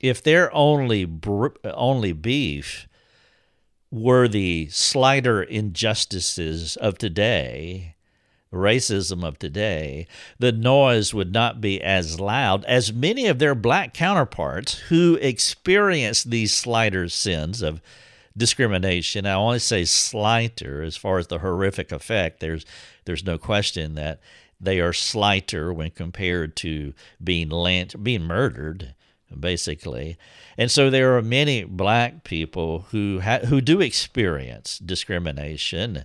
If 0.00 0.22
their 0.22 0.54
only 0.54 1.04
br- 1.04 1.48
only 1.64 2.12
beef 2.12 2.88
were 3.90 4.28
the 4.28 4.68
slighter 4.70 5.42
injustices 5.42 6.76
of 6.76 6.98
today, 6.98 7.94
racism 8.52 9.24
of 9.24 9.38
today, 9.38 10.06
the 10.38 10.52
noise 10.52 11.12
would 11.12 11.32
not 11.32 11.60
be 11.60 11.82
as 11.82 12.20
loud 12.20 12.64
as 12.64 12.92
many 12.92 13.26
of 13.26 13.38
their 13.38 13.54
black 13.54 13.94
counterparts 13.94 14.78
who 14.88 15.16
experience 15.16 16.22
these 16.22 16.52
slighter 16.54 17.08
sins 17.08 17.62
of 17.62 17.80
discrimination. 18.36 19.26
I 19.26 19.32
only 19.32 19.58
say 19.58 19.84
slighter 19.84 20.82
as 20.82 20.96
far 20.96 21.18
as 21.18 21.26
the 21.26 21.38
horrific 21.38 21.92
effect. 21.92 22.40
There's 22.40 22.64
there's 23.04 23.24
no 23.24 23.38
question 23.38 23.94
that 23.94 24.20
they 24.60 24.80
are 24.80 24.92
slighter 24.92 25.72
when 25.72 25.90
compared 25.90 26.56
to 26.56 26.92
being 27.22 27.48
lynched, 27.48 28.02
being 28.02 28.22
murdered, 28.22 28.94
basically. 29.38 30.16
And 30.56 30.70
so 30.70 30.90
there 30.90 31.16
are 31.16 31.22
many 31.22 31.64
black 31.64 32.24
people 32.24 32.86
who 32.90 33.20
ha- 33.20 33.46
who 33.46 33.60
do 33.60 33.80
experience 33.80 34.78
discrimination 34.78 36.04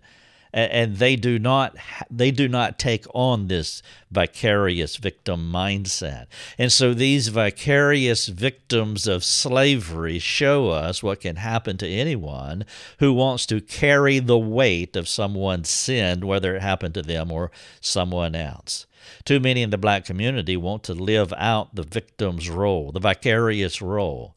and 0.54 0.98
they 0.98 1.16
do 1.16 1.40
not 1.40 1.76
they 2.12 2.30
do 2.30 2.48
not 2.48 2.78
take 2.78 3.06
on 3.14 3.48
this 3.48 3.82
vicarious 4.12 4.98
victim 4.98 5.52
mindset. 5.52 6.28
And 6.58 6.72
so 6.72 6.94
these 6.94 7.30
vicarious 7.30 8.28
victims 8.28 9.08
of 9.08 9.24
slavery 9.24 10.20
show 10.20 10.70
us 10.70 11.02
what 11.02 11.22
can 11.22 11.38
happen 11.38 11.78
to 11.78 11.88
anyone 11.88 12.66
who 13.00 13.14
wants 13.14 13.46
to 13.48 13.62
carry 13.62 14.20
the 14.20 14.38
weight 14.38 14.96
of 14.96 15.08
someone's 15.08 15.70
sin 15.70 16.28
whether 16.28 16.56
it 16.56 16.62
happened 16.62 16.94
to 16.94 17.02
them 17.02 17.32
or 17.32 17.52
someone 17.82 18.36
else. 18.36 18.86
Too 19.26 19.40
many 19.40 19.64
in 19.64 19.72
the 19.72 19.78
black 19.78 20.06
community 20.06 20.56
want 20.56 20.84
to 20.84 20.94
live 20.94 21.34
out 21.36 21.76
the 21.76 21.84
victim's 21.84 22.50
role 22.50 22.92
the 22.92 23.00
vicarious 23.00 23.82
role 23.82 24.36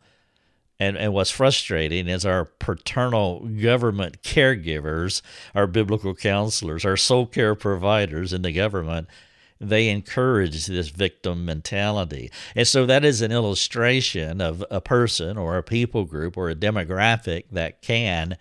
and, 0.78 0.97
and 0.97 1.12
what's 1.12 1.30
frustrating 1.30 2.09
is 2.09 2.26
our 2.26 2.45
paternal 2.45 3.40
government 3.40 4.23
caregivers, 4.23 5.23
our 5.54 5.66
biblical 5.66 6.14
counselors, 6.14 6.85
our 6.85 6.97
soul 6.97 7.26
care 7.26 7.54
providers 7.54 8.33
in 8.33 8.42
the 8.42 8.52
government, 8.52 9.09
they 9.59 9.88
encourage 9.88 10.66
this 10.66 10.88
victim 10.88 11.45
mentality. 11.45 12.30
And 12.54 12.68
so 12.68 12.85
that 12.87 13.04
is 13.04 13.23
an 13.23 13.33
illustration 13.33 14.40
of 14.40 14.62
a 14.71 14.83
person 14.83 15.38
or 15.38 15.56
a 15.56 15.62
people 15.62 16.04
group 16.04 16.37
or 16.37 16.50
a 16.50 16.54
demographic 16.54 17.45
that 17.52 17.80
can 17.80 18.37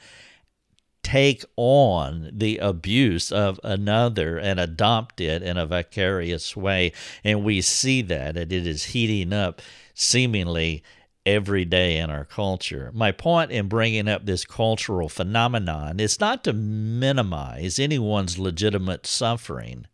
take 1.03 1.45
on 1.55 2.31
the 2.33 2.57
abuse 2.57 3.31
of 3.31 3.59
another 3.63 4.37
and 4.39 4.59
adopt 4.59 5.21
it 5.21 5.43
in 5.43 5.55
a 5.55 5.65
vicarious 5.65 6.57
way. 6.57 6.91
And 7.23 7.43
we 7.43 7.61
see 7.61 8.01
that, 8.01 8.35
and 8.35 8.51
it 8.51 8.67
is 8.67 8.85
heating 8.85 9.31
up 9.31 9.61
seemingly 9.93 10.83
every 11.25 11.65
day 11.65 11.97
in 11.97 12.09
our 12.09 12.25
culture. 12.25 12.91
My 12.93 13.11
point 13.11 13.51
in 13.51 13.67
bringing 13.67 14.07
up 14.07 14.25
this 14.25 14.45
cultural 14.45 15.09
phenomenon 15.09 15.99
is 15.99 16.19
not 16.19 16.43
to 16.43 16.53
minimize 16.53 17.79
anyone's 17.79 18.37
legitimate 18.37 19.07
suffering, 19.07 19.87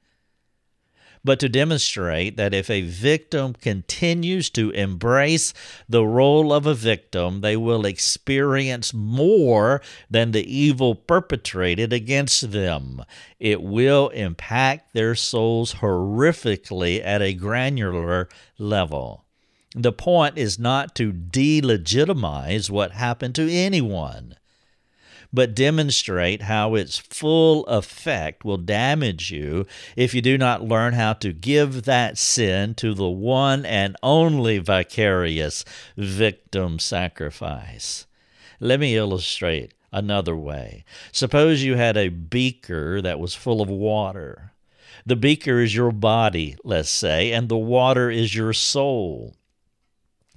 but 1.24 1.40
to 1.40 1.48
demonstrate 1.48 2.36
that 2.38 2.54
if 2.54 2.70
a 2.70 2.82
victim 2.82 3.54
continues 3.54 4.50
to 4.50 4.72
embrace 4.72 5.54
the 5.88 6.04
role 6.04 6.52
of 6.52 6.66
a 6.66 6.74
victim, 6.74 7.42
they 7.42 7.56
will 7.56 7.86
experience 7.86 8.94
more 8.94 9.82
than 10.10 10.32
the 10.32 10.52
evil 10.52 10.96
perpetrated 10.96 11.94
against 11.94 12.52
them. 12.52 13.04
It 13.40 13.62
will 13.62 14.10
impact 14.10 14.94
their 14.94 15.16
souls 15.16 15.76
horrifically 15.76 17.02
at 17.06 17.22
a 17.22 17.34
granular 17.34 18.28
level. 18.58 19.26
The 19.76 19.94
point 19.94 20.38
is 20.38 20.60
not 20.60 20.96
to 20.96 21.14
delegitimize 21.14 22.70
what 22.70 22.92
happened 22.92 23.36
to 23.36 23.50
anyone, 23.50 24.36
but 25.32 25.56
demonstrate 25.56 26.42
how 26.42 26.76
its 26.76 26.98
full 26.98 27.66
effect 27.68 28.44
will 28.44 28.58
damage 28.58 29.32
you 29.32 29.66
if 29.96 30.14
you 30.14 30.22
do 30.22 30.38
not 30.38 30.62
learn 30.62 30.94
how 30.94 31.14
to 31.14 31.32
give 31.32 31.84
that 31.84 32.18
sin 32.18 32.76
to 32.76 32.94
the 32.94 33.10
one 33.10 33.66
and 33.66 33.96
only 34.04 34.58
vicarious 34.58 35.64
victim 35.96 36.78
sacrifice. 36.78 38.06
Let 38.60 38.82
me 38.82 38.98
illustrate 38.98 39.74
another 39.94 40.36
way. 40.36 40.84
Suppose 41.14 41.64
you 41.64 41.76
had 41.76 41.96
a 41.96 42.10
beaker 42.10 43.02
that 43.02 43.20
was 43.20 43.36
full 43.36 43.62
of 43.62 43.70
water. 43.70 44.52
The 45.06 45.16
beaker 45.16 45.62
is 45.62 45.74
your 45.74 45.92
body, 45.92 46.58
let's 46.66 46.90
say, 46.90 47.32
and 47.32 47.48
the 47.48 47.58
water 47.58 48.12
is 48.12 48.36
your 48.36 48.52
soul. 48.52 49.36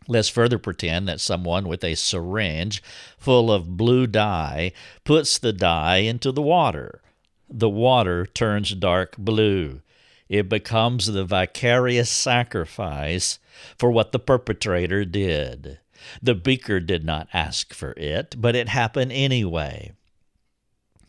Let's 0.06 0.28
further 0.28 0.58
pretend 0.58 1.08
that 1.08 1.20
someone 1.20 1.66
with 1.66 1.82
a 1.82 1.94
syringe 1.94 2.82
full 3.18 3.50
of 3.50 3.76
blue 3.76 4.06
dye 4.06 4.72
puts 5.04 5.38
the 5.38 5.52
dye 5.52 5.98
into 5.98 6.30
the 6.30 6.42
water. 6.42 7.00
The 7.48 7.70
water 7.70 8.26
turns 8.26 8.74
dark 8.74 9.16
blue. 9.16 9.80
It 10.28 10.48
becomes 10.48 11.06
the 11.06 11.24
vicarious 11.24 12.10
sacrifice 12.10 13.38
for 13.78 13.90
what 13.90 14.12
the 14.12 14.18
perpetrator 14.18 15.04
did. 15.04 15.78
The 16.22 16.34
beaker 16.34 16.80
did 16.80 17.04
not 17.04 17.28
ask 17.32 17.72
for 17.72 17.92
it, 17.92 18.34
but 18.38 18.54
it 18.54 18.68
happened 18.68 19.12
anyway. 19.12 19.92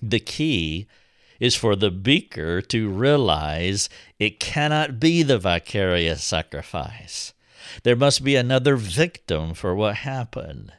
The 0.02 0.20
key 0.20 0.88
is 1.40 1.56
for 1.56 1.76
the 1.76 1.92
beaker 1.92 2.62
to 2.62 2.90
realize 2.90 3.90
it 4.20 4.40
cannot 4.40 5.00
be 5.00 5.24
the 5.24 5.40
vicarious 5.40 6.24
sacrifice. 6.24 7.34
There 7.84 7.96
must 7.96 8.24
be 8.24 8.36
another 8.36 8.76
victim 8.76 9.54
for 9.54 9.76
what 9.76 9.98
happened. 9.98 10.72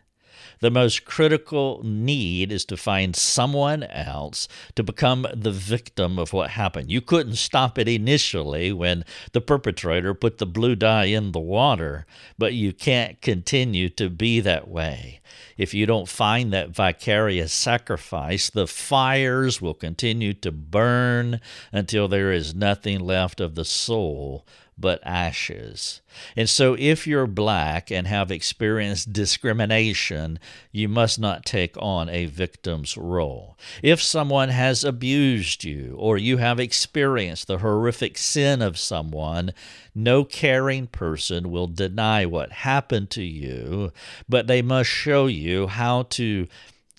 The 0.61 0.71
most 0.71 1.05
critical 1.05 1.83
need 1.85 2.51
is 2.51 2.65
to 2.67 2.77
find 2.77 3.15
someone 3.15 3.83
else 3.83 4.49
to 4.75 4.83
become 4.83 5.27
the 5.35 5.51
victim 5.51 6.19
of 6.19 6.33
what 6.33 6.51
happened. 6.51 6.91
You 6.91 7.03
couldn't 7.03 7.37
stop 7.37 7.79
it 7.79 7.89
initially 7.89 8.73
when 8.73 9.05
the 9.33 9.43
perpetrator 9.43 10.15
put 10.15 10.39
the 10.39 10.47
blue 10.47 10.75
dye 10.75 11.07
in 11.07 11.33
the 11.33 11.41
water, 11.41 12.07
but 12.39 12.55
you 12.55 12.73
can't 12.73 13.21
continue 13.21 13.91
to 13.91 14.09
be 14.09 14.41
that 14.41 14.69
way. 14.69 15.21
If 15.59 15.75
you 15.75 15.85
don't 15.85 16.09
find 16.09 16.53
that 16.53 16.71
vicarious 16.71 17.53
sacrifice, 17.53 18.49
the 18.49 18.67
fires 18.67 19.61
will 19.61 19.75
continue 19.75 20.33
to 20.35 20.53
burn 20.53 21.41
until 21.71 22.09
there 22.09 22.33
is 22.33 22.55
nothing 22.55 23.01
left 23.01 23.41
of 23.41 23.57
the 23.57 23.65
soul 23.65 24.47
but 24.79 25.01
ashes. 25.05 26.01
And 26.37 26.49
so, 26.49 26.77
if 26.79 27.07
you're 27.07 27.27
black 27.27 27.91
and 27.91 28.07
have 28.07 28.31
experienced 28.31 29.13
discrimination, 29.13 30.39
you 30.71 30.89
must 30.89 31.19
not 31.19 31.47
take 31.47 31.77
on 31.79 32.09
a 32.09 32.27
victim's 32.27 32.97
role. 32.97 33.57
If 33.83 34.03
someone 34.03 34.51
has 34.51 34.85
abused 34.85 35.65
you 35.65 35.97
or 35.99 36.19
you 36.19 36.37
have 36.39 36.61
experienced 36.61 37.47
the 37.47 37.59
horrific 37.59 38.19
sin 38.19 38.61
of 38.61 38.79
someone, 38.79 39.53
no 39.95 40.25
caring 40.25 40.87
person 40.89 41.51
will 41.51 41.69
deny 41.69 42.27
what 42.27 42.53
happened 42.53 43.11
to 43.11 43.23
you, 43.23 43.93
but 44.29 44.47
they 44.47 44.63
must 44.63 44.91
show 44.91 45.27
you 45.27 45.69
how 45.69 46.03
to 46.03 46.47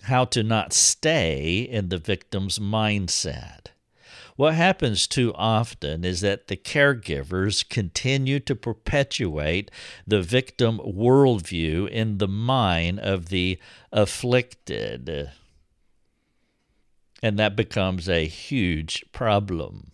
how 0.02 0.24
to 0.24 0.42
not 0.42 0.72
stay 0.72 1.58
in 1.60 1.90
the 1.90 1.98
victim's 1.98 2.58
mindset. 2.58 3.66
What 4.38 4.54
happens 4.54 5.08
too 5.08 5.34
often 5.34 6.04
is 6.04 6.20
that 6.20 6.46
the 6.46 6.56
caregivers 6.56 7.68
continue 7.68 8.38
to 8.38 8.54
perpetuate 8.54 9.68
the 10.06 10.22
victim 10.22 10.78
worldview 10.78 11.88
in 11.88 12.18
the 12.18 12.28
mind 12.28 13.00
of 13.00 13.30
the 13.30 13.58
afflicted. 13.90 15.32
And 17.20 17.36
that 17.36 17.56
becomes 17.56 18.08
a 18.08 18.28
huge 18.28 19.04
problem. 19.10 19.90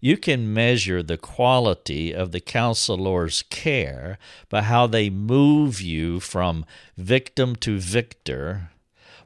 You 0.00 0.16
can 0.16 0.54
measure 0.54 1.02
the 1.02 1.18
quality 1.18 2.14
of 2.14 2.32
the 2.32 2.40
counselor's 2.40 3.42
care 3.42 4.16
by 4.48 4.62
how 4.62 4.86
they 4.86 5.10
move 5.10 5.82
you 5.82 6.20
from 6.20 6.64
victim 6.96 7.54
to 7.56 7.78
victor 7.78 8.70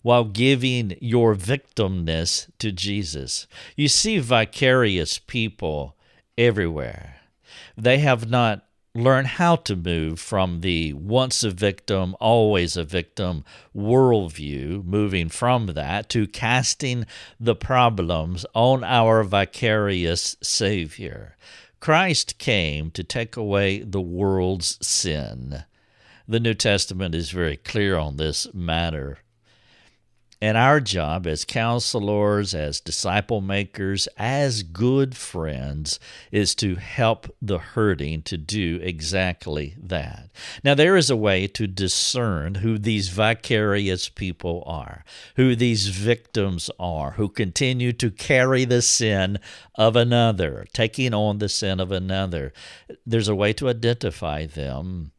while 0.02 0.24
giving 0.24 0.96
your 1.00 1.34
victimness 1.34 2.48
to 2.58 2.72
Jesus. 2.72 3.46
You 3.76 3.88
see 3.88 4.18
vicarious 4.18 5.18
people 5.18 5.96
everywhere. 6.38 7.16
They 7.76 7.98
have 7.98 8.30
not 8.30 8.64
learned 8.94 9.26
how 9.28 9.54
to 9.54 9.76
move 9.76 10.18
from 10.18 10.60
the 10.60 10.92
once 10.94 11.44
a 11.44 11.50
victim, 11.50 12.16
always 12.18 12.76
a 12.76 12.84
victim 12.84 13.44
worldview, 13.76 14.84
moving 14.84 15.28
from 15.28 15.66
that 15.66 16.08
to 16.08 16.26
casting 16.26 17.06
the 17.38 17.54
problems 17.54 18.44
on 18.54 18.82
our 18.82 19.22
vicarious 19.22 20.36
Savior. 20.42 21.36
Christ 21.78 22.38
came 22.38 22.90
to 22.90 23.04
take 23.04 23.36
away 23.36 23.80
the 23.80 24.00
world's 24.00 24.78
sin. 24.86 25.64
The 26.28 26.40
New 26.40 26.54
Testament 26.54 27.14
is 27.14 27.30
very 27.30 27.56
clear 27.56 27.96
on 27.96 28.16
this 28.16 28.52
matter. 28.52 29.18
And 30.42 30.56
our 30.56 30.80
job 30.80 31.26
as 31.26 31.44
counselors, 31.44 32.54
as 32.54 32.80
disciple 32.80 33.42
makers, 33.42 34.08
as 34.16 34.62
good 34.62 35.14
friends 35.14 36.00
is 36.32 36.54
to 36.56 36.76
help 36.76 37.34
the 37.42 37.58
hurting 37.58 38.22
to 38.22 38.38
do 38.38 38.80
exactly 38.82 39.76
that. 39.78 40.30
Now, 40.64 40.74
there 40.74 40.96
is 40.96 41.10
a 41.10 41.16
way 41.16 41.46
to 41.48 41.66
discern 41.66 42.56
who 42.56 42.78
these 42.78 43.10
vicarious 43.10 44.08
people 44.08 44.62
are, 44.66 45.04
who 45.36 45.54
these 45.54 45.88
victims 45.88 46.70
are, 46.78 47.12
who 47.12 47.28
continue 47.28 47.92
to 47.94 48.10
carry 48.10 48.64
the 48.64 48.80
sin 48.80 49.38
of 49.74 49.94
another, 49.94 50.66
taking 50.72 51.12
on 51.12 51.36
the 51.36 51.50
sin 51.50 51.80
of 51.80 51.92
another. 51.92 52.54
There's 53.04 53.28
a 53.28 53.34
way 53.34 53.52
to 53.54 53.68
identify 53.68 54.46
them 54.46 55.12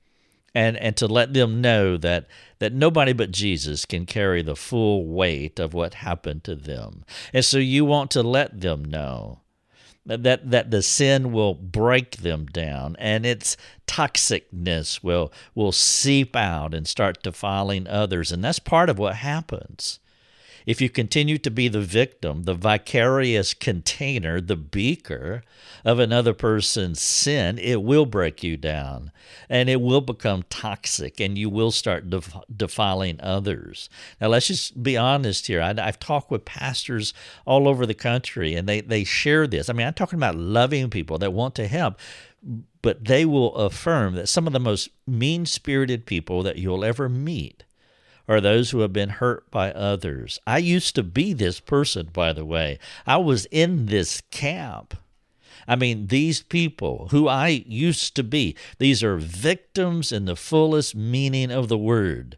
and 0.54 0.78
and 0.78 0.98
to 0.98 1.08
let 1.08 1.34
them 1.34 1.62
know 1.62 1.98
that 1.98 2.28
that 2.60 2.74
nobody 2.74 3.14
but 3.14 3.32
Jesus 3.32 3.86
can 3.86 4.06
carry 4.06 4.42
the 4.42 4.56
full 4.56 5.06
weight 5.06 5.60
of 5.60 5.74
what 5.74 5.96
happened 5.96 6.44
to 6.44 6.56
them. 6.56 7.04
And 7.34 7.44
so 7.44 7.58
you 7.58 7.86
want 7.86 8.12
to 8.12 8.24
let 8.24 8.62
them 8.62 8.84
know 8.86 9.42
that 10.06 10.50
that 10.50 10.72
the 10.72 10.82
sin 10.82 11.32
will 11.32 11.54
break 11.54 12.18
them 12.18 12.46
down 12.48 12.96
and 13.00 13.26
its 13.26 13.56
toxicness 13.88 15.04
will 15.04 15.32
will 15.54 15.72
seep 15.72 16.36
out 16.36 16.74
and 16.74 16.88
start 16.88 17.22
defiling 17.24 17.88
others 17.88 18.32
and 18.32 18.44
that's 18.44 18.60
part 18.60 18.90
of 18.90 18.98
what 18.98 19.18
happens 19.18 20.00
if 20.65 20.82
you 20.82 20.89
continue 20.89 21.38
to 21.38 21.52
be 21.52 21.67
the 21.67 21.82
victim, 21.82 22.43
the 22.43 22.54
vicarious 22.54 23.54
container, 23.54 24.39
the 24.39 24.56
beaker 24.56 25.43
of 25.84 26.00
another 26.00 26.34
person's 26.34 27.02
sin, 27.02 27.58
it 27.58 27.82
will 27.82 28.06
break 28.06 28.43
you 28.43 28.58
down 28.58 29.12
and 29.50 29.69
it 29.69 29.82
will 29.82 30.02
become 30.02 30.43
toxic 30.50 31.19
and 31.19 31.38
you 31.38 31.50
will 31.50 31.71
start 31.71 32.10
def- 32.10 32.36
defiling 32.56 33.19
others. 33.21 33.89
Now, 34.19 34.28
let's 34.28 34.47
just 34.47 34.82
be 34.82 34.97
honest 34.97 35.47
here. 35.47 35.62
I, 35.62 35.74
have 35.78 36.00
talked 36.00 36.32
with 36.32 36.45
pastors 36.45 37.13
all 37.45 37.67
over 37.67 37.86
the 37.86 37.93
country 37.93 38.56
and 38.56 38.67
they, 38.67 38.82
they 38.82 39.04
share 39.04 39.47
this. 39.47 39.69
I 39.69 39.74
mean, 39.74 39.88
I'm 39.88 39.93
talking 39.93 40.19
about 40.19 40.36
loving 40.36 40.89
people 40.89 41.17
that 41.19 41.34
want 41.34 41.56
to 41.56 41.67
help 41.67 42.00
but 42.82 43.06
they 43.06 43.26
will 43.26 43.54
affirm 43.56 44.15
that 44.15 44.28
some 44.28 44.47
of 44.47 44.54
the 44.54 44.60
most 44.60 44.89
mean 45.06 45.45
spirited 45.45 46.06
people 46.06 46.41
that 46.43 46.58
you'll 46.58 46.84
ever 46.84 47.08
meet 47.08 47.63
are 48.27 48.41
those 48.41 48.71
who 48.71 48.79
have 48.79 48.93
been 48.93 49.10
hurt 49.10 49.49
by 49.51 49.71
others. 49.71 50.39
I 50.45 50.60
used 50.60 50.95
to 50.95 51.03
be 51.03 51.34
this 51.34 51.60
person, 51.60 52.10
by 52.13 52.34
the 52.34 52.45
way. 52.45 52.79
I 53.05 53.17
was 53.17 53.45
in 53.51 53.88
this 53.88 54.21
camp. 54.31 54.95
I 55.67 55.75
mean, 55.75 56.07
these 56.07 56.41
people 56.41 57.07
who 57.12 57.27
I 57.27 57.63
used 57.65 58.15
to 58.15 58.23
be, 58.23 58.55
these 58.77 59.03
are 59.03 59.17
victims 59.17 60.12
in 60.12 60.25
the 60.25 60.36
fullest 60.36 60.95
meaning 60.95 61.51
of 61.51 61.67
the 61.67 61.77
word. 61.77 62.38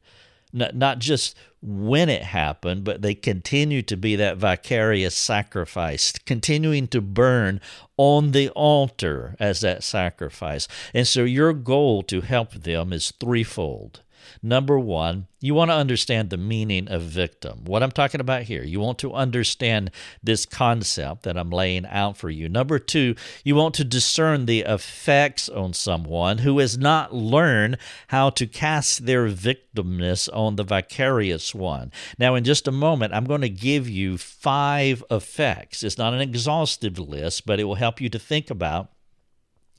Not, 0.51 0.75
not 0.75 0.99
just 0.99 1.35
when 1.61 2.09
it 2.09 2.23
happened, 2.23 2.83
but 2.83 3.01
they 3.01 3.15
continue 3.15 3.81
to 3.83 3.97
be 3.97 4.15
that 4.17 4.37
vicarious 4.37 5.15
sacrifice, 5.15 6.11
continuing 6.25 6.87
to 6.89 7.01
burn 7.01 7.61
on 7.97 8.31
the 8.31 8.49
altar 8.49 9.35
as 9.39 9.61
that 9.61 9.83
sacrifice. 9.83 10.67
And 10.93 11.07
so 11.07 11.23
your 11.23 11.53
goal 11.53 12.03
to 12.03 12.21
help 12.21 12.53
them 12.53 12.91
is 12.93 13.11
threefold. 13.11 14.01
Number 14.41 14.79
one, 14.79 15.27
you 15.39 15.53
want 15.53 15.71
to 15.71 15.75
understand 15.75 16.29
the 16.29 16.37
meaning 16.37 16.87
of 16.87 17.01
victim. 17.01 17.65
What 17.65 17.83
I'm 17.83 17.91
talking 17.91 18.21
about 18.21 18.43
here, 18.43 18.63
you 18.63 18.79
want 18.79 18.97
to 18.99 19.13
understand 19.13 19.91
this 20.23 20.45
concept 20.45 21.23
that 21.23 21.37
I'm 21.37 21.49
laying 21.49 21.85
out 21.85 22.15
for 22.15 22.29
you. 22.29 22.47
Number 22.47 22.79
two, 22.79 23.15
you 23.43 23.55
want 23.55 23.75
to 23.75 23.83
discern 23.83 24.45
the 24.45 24.61
effects 24.61 25.49
on 25.49 25.73
someone 25.73 26.39
who 26.39 26.59
has 26.59 26.77
not 26.77 27.13
learned 27.13 27.77
how 28.07 28.29
to 28.31 28.47
cast 28.47 29.05
their 29.05 29.27
victimness 29.27 30.29
on 30.33 30.55
the 30.55 30.63
vicarious 30.63 31.53
one. 31.53 31.91
Now, 32.17 32.35
in 32.35 32.43
just 32.43 32.67
a 32.67 32.71
moment, 32.71 33.13
I'm 33.13 33.25
going 33.25 33.41
to 33.41 33.49
give 33.49 33.89
you 33.89 34.17
five 34.17 35.03
effects. 35.11 35.83
It's 35.83 35.97
not 35.97 36.13
an 36.13 36.21
exhaustive 36.21 36.97
list, 36.97 37.45
but 37.45 37.59
it 37.59 37.65
will 37.65 37.75
help 37.75 37.99
you 37.99 38.09
to 38.09 38.19
think 38.19 38.49
about. 38.49 38.91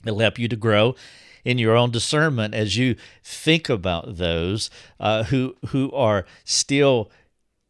It'll 0.05 0.19
help 0.19 0.37
you 0.37 0.47
to 0.47 0.55
grow 0.55 0.95
in 1.45 1.57
your 1.57 1.75
own 1.75 1.91
discernment 1.91 2.53
as 2.53 2.75
you 2.75 2.95
think 3.23 3.69
about 3.69 4.17
those 4.17 4.69
uh, 4.99 5.23
who 5.25 5.55
who 5.67 5.91
are 5.91 6.25
still 6.43 7.09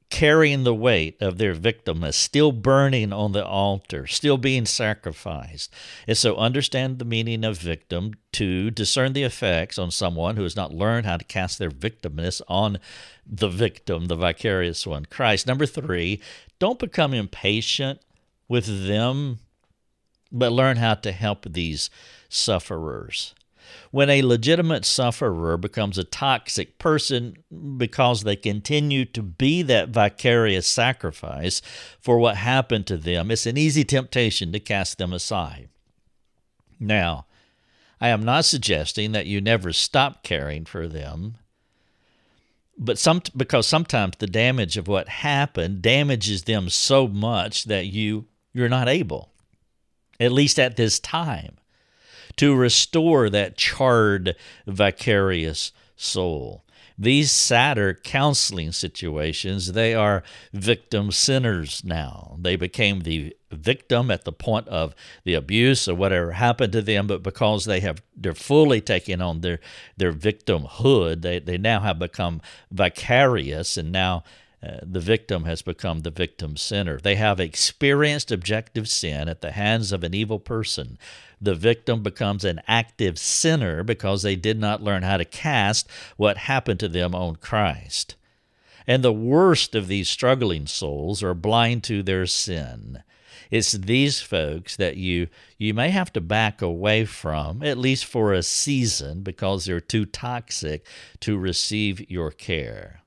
carrying 0.09 0.63
the 0.63 0.73
weight 0.73 1.21
of 1.21 1.37
their 1.37 1.53
victimness, 1.53 2.13
still 2.13 2.51
burning 2.51 3.11
on 3.11 3.31
the 3.33 3.45
altar, 3.45 4.07
still 4.07 4.37
being 4.37 4.65
sacrificed. 4.65 5.73
And 6.07 6.17
so 6.17 6.37
understand 6.37 6.99
the 6.99 7.05
meaning 7.05 7.43
of 7.43 7.57
victim. 7.57 8.13
To 8.33 8.69
discern 8.69 9.13
the 9.13 9.23
effects 9.23 9.77
on 9.77 9.91
someone 9.91 10.35
who 10.35 10.43
has 10.43 10.57
not 10.57 10.73
learned 10.73 11.05
how 11.05 11.15
to 11.15 11.23
cast 11.23 11.57
their 11.57 11.69
victimness 11.69 12.41
on 12.49 12.79
the 13.25 13.47
victim, 13.47 14.05
the 14.05 14.15
vicarious 14.15 14.85
one, 14.85 15.05
Christ. 15.05 15.47
Number 15.47 15.65
three, 15.65 16.21
don't 16.59 16.77
become 16.77 17.13
impatient 17.13 18.01
with 18.49 18.87
them, 18.87 19.39
but 20.31 20.51
learn 20.51 20.77
how 20.77 20.95
to 20.95 21.13
help 21.13 21.45
these 21.45 21.89
sufferers 22.27 23.33
when 23.91 24.09
a 24.09 24.21
legitimate 24.21 24.85
sufferer 24.85 25.57
becomes 25.57 25.97
a 25.97 26.03
toxic 26.03 26.77
person 26.79 27.37
because 27.77 28.23
they 28.23 28.35
continue 28.35 29.05
to 29.05 29.21
be 29.21 29.61
that 29.63 29.89
vicarious 29.89 30.67
sacrifice 30.67 31.61
for 31.99 32.17
what 32.17 32.37
happened 32.37 32.87
to 32.87 32.97
them, 32.97 33.31
it's 33.31 33.45
an 33.45 33.57
easy 33.57 33.83
temptation 33.83 34.51
to 34.51 34.59
cast 34.59 34.97
them 34.97 35.13
aside. 35.13 35.69
Now, 36.79 37.25
I 38.01 38.09
am 38.09 38.23
not 38.23 38.45
suggesting 38.45 39.13
that 39.13 39.25
you 39.25 39.41
never 39.41 39.71
stop 39.71 40.23
caring 40.23 40.65
for 40.65 40.87
them, 40.87 41.37
but 42.77 42.97
some 42.97 43.21
because 43.35 43.67
sometimes 43.67 44.17
the 44.17 44.27
damage 44.27 44.75
of 44.75 44.87
what 44.87 45.07
happened 45.07 45.81
damages 45.81 46.43
them 46.43 46.69
so 46.69 47.07
much 47.07 47.65
that 47.65 47.85
you 47.85 48.25
you're 48.53 48.69
not 48.69 48.89
able, 48.89 49.31
at 50.19 50.31
least 50.31 50.59
at 50.59 50.75
this 50.75 50.99
time, 50.99 51.57
to 52.37 52.55
restore 52.55 53.29
that 53.29 53.57
charred, 53.57 54.35
vicarious 54.67 55.71
soul. 55.95 56.63
These 56.97 57.31
sadder 57.31 57.93
counseling 57.93 58.71
situations, 58.71 59.73
they 59.73 59.93
are 59.93 60.23
victim 60.53 61.11
sinners 61.11 61.83
now. 61.83 62.37
They 62.39 62.55
became 62.55 63.01
the 63.01 63.35
victim 63.51 64.09
at 64.09 64.23
the 64.23 64.31
point 64.31 64.67
of 64.69 64.95
the 65.25 65.33
abuse 65.33 65.89
or 65.89 65.95
whatever 65.95 66.31
happened 66.33 66.71
to 66.73 66.81
them, 66.81 67.07
but 67.07 67.21
because 67.21 67.65
they 67.65 67.81
have 67.81 68.01
they're 68.15 68.33
fully 68.33 68.79
taken 68.79 69.21
on 69.21 69.41
their 69.41 69.59
their 69.97 70.13
victimhood, 70.13 71.21
they, 71.21 71.39
they 71.39 71.57
now 71.57 71.81
have 71.81 71.99
become 71.99 72.41
vicarious 72.71 73.75
and 73.75 73.91
now 73.91 74.23
uh, 74.65 74.79
the 74.81 74.99
victim 74.99 75.43
has 75.43 75.61
become 75.61 75.99
the 75.99 76.11
victim 76.11 76.57
sinner. 76.57 76.99
They 76.99 77.15
have 77.15 77.39
experienced 77.39 78.31
objective 78.31 78.87
sin 78.87 79.27
at 79.27 79.41
the 79.41 79.51
hands 79.51 79.91
of 79.91 80.03
an 80.03 80.13
evil 80.13 80.39
person. 80.39 80.97
The 81.39 81.55
victim 81.55 82.01
becomes 82.01 82.43
an 82.43 82.61
active 82.67 83.19
sinner 83.19 83.83
because 83.83 84.23
they 84.23 84.35
did 84.35 84.59
not 84.59 84.81
learn 84.81 85.03
how 85.03 85.17
to 85.17 85.25
cast 85.25 85.87
what 86.17 86.37
happened 86.37 86.79
to 86.79 86.87
them 86.87 87.13
on 87.13 87.35
Christ. 87.35 88.15
And 88.87 89.03
the 89.03 89.13
worst 89.13 89.75
of 89.75 89.87
these 89.87 90.09
struggling 90.09 90.67
souls 90.67 91.21
are 91.21 91.33
blind 91.33 91.83
to 91.85 92.01
their 92.01 92.25
sin. 92.25 93.03
It's 93.51 93.73
these 93.73 94.21
folks 94.21 94.75
that 94.77 94.97
you 94.97 95.27
you 95.57 95.73
may 95.73 95.89
have 95.89 96.11
to 96.13 96.21
back 96.21 96.61
away 96.61 97.05
from 97.05 97.61
at 97.61 97.77
least 97.77 98.05
for 98.05 98.33
a 98.33 98.41
season 98.41 99.21
because 99.21 99.65
they're 99.65 99.79
too 99.79 100.05
toxic 100.05 100.85
to 101.21 101.37
receive 101.37 102.09
your 102.09 102.31
care. 102.31 103.01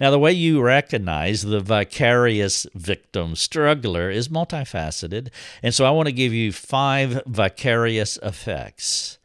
Now, 0.00 0.10
the 0.10 0.18
way 0.18 0.32
you 0.32 0.60
recognize 0.62 1.42
the 1.42 1.60
vicarious 1.60 2.66
victim 2.74 3.36
struggler 3.36 4.10
is 4.10 4.28
multifaceted. 4.28 5.28
And 5.62 5.74
so 5.74 5.84
I 5.84 5.90
want 5.90 6.06
to 6.06 6.12
give 6.12 6.32
you 6.32 6.52
five 6.52 7.22
vicarious 7.26 8.18
effects. 8.22 9.18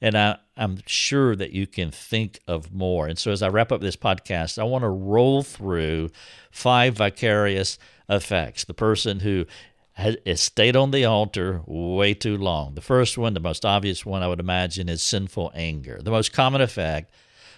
And 0.00 0.16
I, 0.16 0.38
am 0.56 0.78
sure 0.86 1.34
that 1.36 1.52
you 1.52 1.66
can 1.66 1.90
think 1.90 2.40
of 2.46 2.72
more. 2.72 3.06
And 3.06 3.18
so 3.18 3.32
as 3.32 3.42
I 3.42 3.48
wrap 3.48 3.72
up 3.72 3.80
this 3.80 3.96
podcast, 3.96 4.58
I 4.58 4.64
want 4.64 4.82
to 4.82 4.88
roll 4.88 5.42
through 5.42 6.10
five 6.50 6.94
vicarious 6.94 7.78
effects. 8.08 8.64
The 8.64 8.74
person 8.74 9.20
who 9.20 9.46
has 9.94 10.40
stayed 10.40 10.74
on 10.74 10.90
the 10.90 11.04
altar 11.04 11.62
way 11.66 12.14
too 12.14 12.36
long. 12.36 12.74
The 12.74 12.80
first 12.80 13.16
one, 13.16 13.32
the 13.34 13.40
most 13.40 13.64
obvious 13.64 14.04
one 14.04 14.22
I 14.22 14.28
would 14.28 14.40
imagine, 14.40 14.88
is 14.88 15.02
sinful 15.02 15.52
anger. 15.54 16.00
The 16.02 16.10
most 16.10 16.32
common 16.32 16.60
effect 16.60 17.14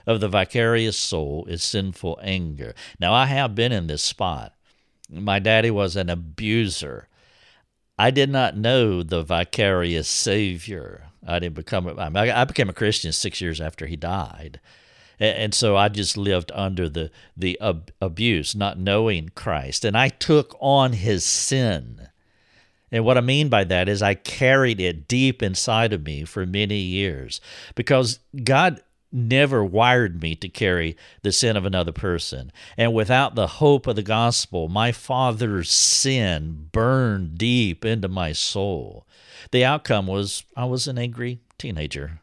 of 0.06 0.20
the 0.20 0.28
vicarious 0.28 0.96
soul 0.96 1.46
is 1.48 1.62
sinful 1.62 2.18
anger. 2.22 2.74
Now, 3.00 3.12
I 3.12 3.26
have 3.26 3.54
been 3.54 3.72
in 3.72 3.86
this 3.86 4.02
spot. 4.02 4.54
My 5.10 5.38
daddy 5.38 5.70
was 5.70 5.96
an 5.96 6.08
abuser. 6.08 7.08
I 7.98 8.10
did 8.10 8.30
not 8.30 8.56
know 8.56 9.02
the 9.02 9.22
vicarious 9.22 10.08
Savior. 10.08 11.06
I 11.26 11.38
didn't 11.38 11.56
become. 11.56 11.98
I 11.98 12.44
became 12.44 12.68
a 12.68 12.74
Christian 12.74 13.12
six 13.12 13.40
years 13.40 13.60
after 13.60 13.86
he 13.86 13.96
died, 13.96 14.60
and 15.18 15.54
so 15.54 15.76
I 15.76 15.88
just 15.88 16.16
lived 16.16 16.52
under 16.54 16.88
the 16.88 17.10
the 17.36 17.58
abuse, 18.00 18.54
not 18.54 18.78
knowing 18.78 19.30
Christ, 19.34 19.84
and 19.84 19.96
I 19.96 20.08
took 20.08 20.56
on 20.60 20.92
his 20.92 21.24
sin. 21.24 22.08
And 22.92 23.04
what 23.04 23.18
I 23.18 23.22
mean 23.22 23.48
by 23.48 23.64
that 23.64 23.88
is 23.88 24.02
I 24.02 24.14
carried 24.14 24.80
it 24.80 25.08
deep 25.08 25.42
inside 25.42 25.92
of 25.92 26.04
me 26.04 26.24
for 26.24 26.46
many 26.46 26.78
years 26.78 27.40
because 27.74 28.20
God 28.44 28.80
never 29.12 29.64
wired 29.64 30.20
me 30.20 30.34
to 30.36 30.48
carry 30.48 30.96
the 31.22 31.32
sin 31.32 31.56
of 31.56 31.64
another 31.64 31.92
person. 31.92 32.52
And 32.76 32.92
without 32.92 33.34
the 33.34 33.46
hope 33.46 33.86
of 33.86 33.96
the 33.96 34.02
gospel, 34.02 34.68
my 34.68 34.92
father's 34.92 35.70
sin 35.70 36.68
burned 36.72 37.38
deep 37.38 37.84
into 37.84 38.08
my 38.08 38.32
soul. 38.32 39.06
The 39.50 39.64
outcome 39.64 40.06
was 40.06 40.44
I 40.56 40.64
was 40.64 40.88
an 40.88 40.98
angry 40.98 41.40
teenager 41.58 42.20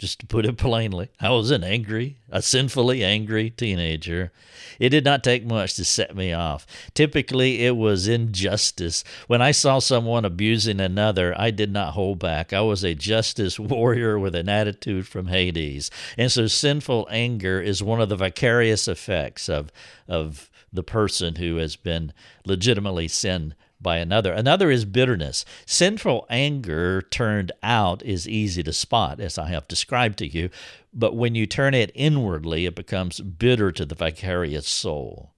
just 0.00 0.18
to 0.18 0.26
put 0.26 0.46
it 0.46 0.56
plainly. 0.56 1.10
I 1.20 1.28
was 1.28 1.50
an 1.50 1.62
angry, 1.62 2.16
a 2.30 2.40
sinfully 2.40 3.04
angry 3.04 3.50
teenager. 3.50 4.32
It 4.78 4.88
did 4.88 5.04
not 5.04 5.22
take 5.22 5.44
much 5.44 5.74
to 5.74 5.84
set 5.84 6.16
me 6.16 6.32
off. 6.32 6.66
Typically, 6.94 7.66
it 7.66 7.76
was 7.76 8.08
injustice. 8.08 9.04
When 9.26 9.42
I 9.42 9.50
saw 9.50 9.78
someone 9.78 10.24
abusing 10.24 10.80
another, 10.80 11.38
I 11.38 11.50
did 11.50 11.70
not 11.70 11.92
hold 11.92 12.18
back. 12.18 12.54
I 12.54 12.62
was 12.62 12.82
a 12.82 12.94
justice 12.94 13.60
warrior 13.60 14.18
with 14.18 14.34
an 14.34 14.48
attitude 14.48 15.06
from 15.06 15.26
Hades. 15.26 15.90
And 16.16 16.32
so, 16.32 16.46
sinful 16.46 17.06
anger 17.10 17.60
is 17.60 17.82
one 17.82 18.00
of 18.00 18.08
the 18.08 18.16
vicarious 18.16 18.88
effects 18.88 19.50
of, 19.50 19.70
of 20.08 20.50
the 20.72 20.82
person 20.82 21.36
who 21.36 21.56
has 21.56 21.76
been 21.76 22.14
legitimately 22.46 23.08
sinned 23.08 23.54
by 23.80 23.98
another. 23.98 24.32
Another 24.32 24.70
is 24.70 24.84
bitterness. 24.84 25.44
Sinful 25.66 26.26
anger 26.28 27.02
turned 27.02 27.52
out 27.62 28.02
is 28.04 28.28
easy 28.28 28.62
to 28.62 28.72
spot, 28.72 29.20
as 29.20 29.38
I 29.38 29.48
have 29.48 29.68
described 29.68 30.18
to 30.18 30.26
you, 30.26 30.50
but 30.92 31.14
when 31.16 31.34
you 31.34 31.46
turn 31.46 31.74
it 31.74 31.92
inwardly, 31.94 32.66
it 32.66 32.74
becomes 32.74 33.20
bitter 33.20 33.72
to 33.72 33.84
the 33.84 33.94
vicarious 33.94 34.68
soul. 34.68 35.32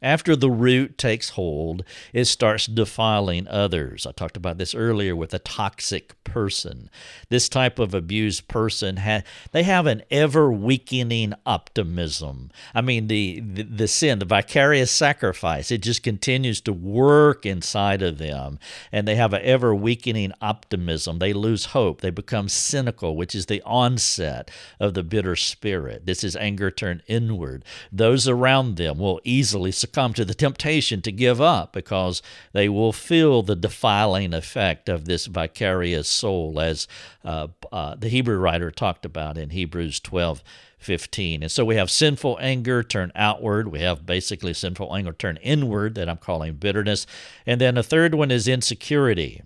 After 0.00 0.36
the 0.36 0.50
root 0.50 0.96
takes 0.96 1.30
hold, 1.30 1.82
it 2.12 2.26
starts 2.26 2.66
defiling 2.66 3.48
others. 3.48 4.06
I 4.06 4.12
talked 4.12 4.36
about 4.36 4.56
this 4.56 4.72
earlier 4.72 5.16
with 5.16 5.34
a 5.34 5.40
toxic 5.40 6.22
person. 6.22 6.88
This 7.30 7.48
type 7.48 7.80
of 7.80 7.94
abused 7.94 8.46
person 8.46 8.98
ha- 8.98 9.22
they 9.50 9.64
have 9.64 9.86
an 9.86 10.02
ever 10.08 10.52
weakening 10.52 11.34
optimism. 11.44 12.50
I 12.74 12.80
mean 12.80 13.08
the, 13.08 13.40
the 13.40 13.62
the 13.64 13.88
sin, 13.88 14.20
the 14.20 14.24
vicarious 14.24 14.92
sacrifice, 14.92 15.72
it 15.72 15.82
just 15.82 16.04
continues 16.04 16.60
to 16.62 16.72
work 16.72 17.44
inside 17.44 18.02
of 18.02 18.18
them 18.18 18.60
and 18.92 19.08
they 19.08 19.16
have 19.16 19.32
an 19.32 19.42
ever 19.42 19.74
weakening 19.74 20.32
optimism. 20.40 21.18
They 21.18 21.32
lose 21.32 21.66
hope. 21.66 22.02
They 22.02 22.10
become 22.10 22.48
cynical, 22.48 23.16
which 23.16 23.34
is 23.34 23.46
the 23.46 23.62
onset 23.62 24.48
of 24.78 24.94
the 24.94 25.02
bitter 25.02 25.34
spirit. 25.34 26.06
This 26.06 26.22
is 26.22 26.36
anger 26.36 26.70
turned 26.70 27.02
inward. 27.08 27.64
Those 27.90 28.28
around 28.28 28.76
them 28.76 28.98
will 28.98 29.20
easily 29.24 29.72
succumb 29.88 30.12
to 30.12 30.24
the 30.24 30.34
temptation 30.34 31.00
to 31.00 31.10
give 31.10 31.40
up 31.40 31.72
because 31.72 32.20
they 32.52 32.68
will 32.68 32.92
feel 32.92 33.42
the 33.42 33.56
defiling 33.56 34.34
effect 34.34 34.88
of 34.88 35.06
this 35.06 35.24
vicarious 35.24 36.06
soul, 36.06 36.60
as 36.60 36.86
uh, 37.24 37.48
uh, 37.72 37.94
the 37.94 38.10
Hebrew 38.10 38.36
writer 38.36 38.70
talked 38.70 39.06
about 39.06 39.38
in 39.38 39.50
Hebrews 39.50 40.00
12. 40.00 40.42
15. 40.80 41.42
And 41.42 41.50
so 41.50 41.64
we 41.64 41.74
have 41.74 41.90
sinful 41.90 42.38
anger 42.40 42.84
turn 42.84 43.10
outward. 43.16 43.66
We 43.66 43.80
have 43.80 44.06
basically 44.06 44.54
sinful 44.54 44.94
anger 44.94 45.12
turn 45.12 45.36
inward, 45.38 45.96
that 45.96 46.08
I'm 46.08 46.18
calling 46.18 46.54
bitterness. 46.54 47.04
And 47.44 47.60
then 47.60 47.74
the 47.74 47.82
third 47.82 48.14
one 48.14 48.30
is 48.30 48.46
insecurity. 48.46 49.42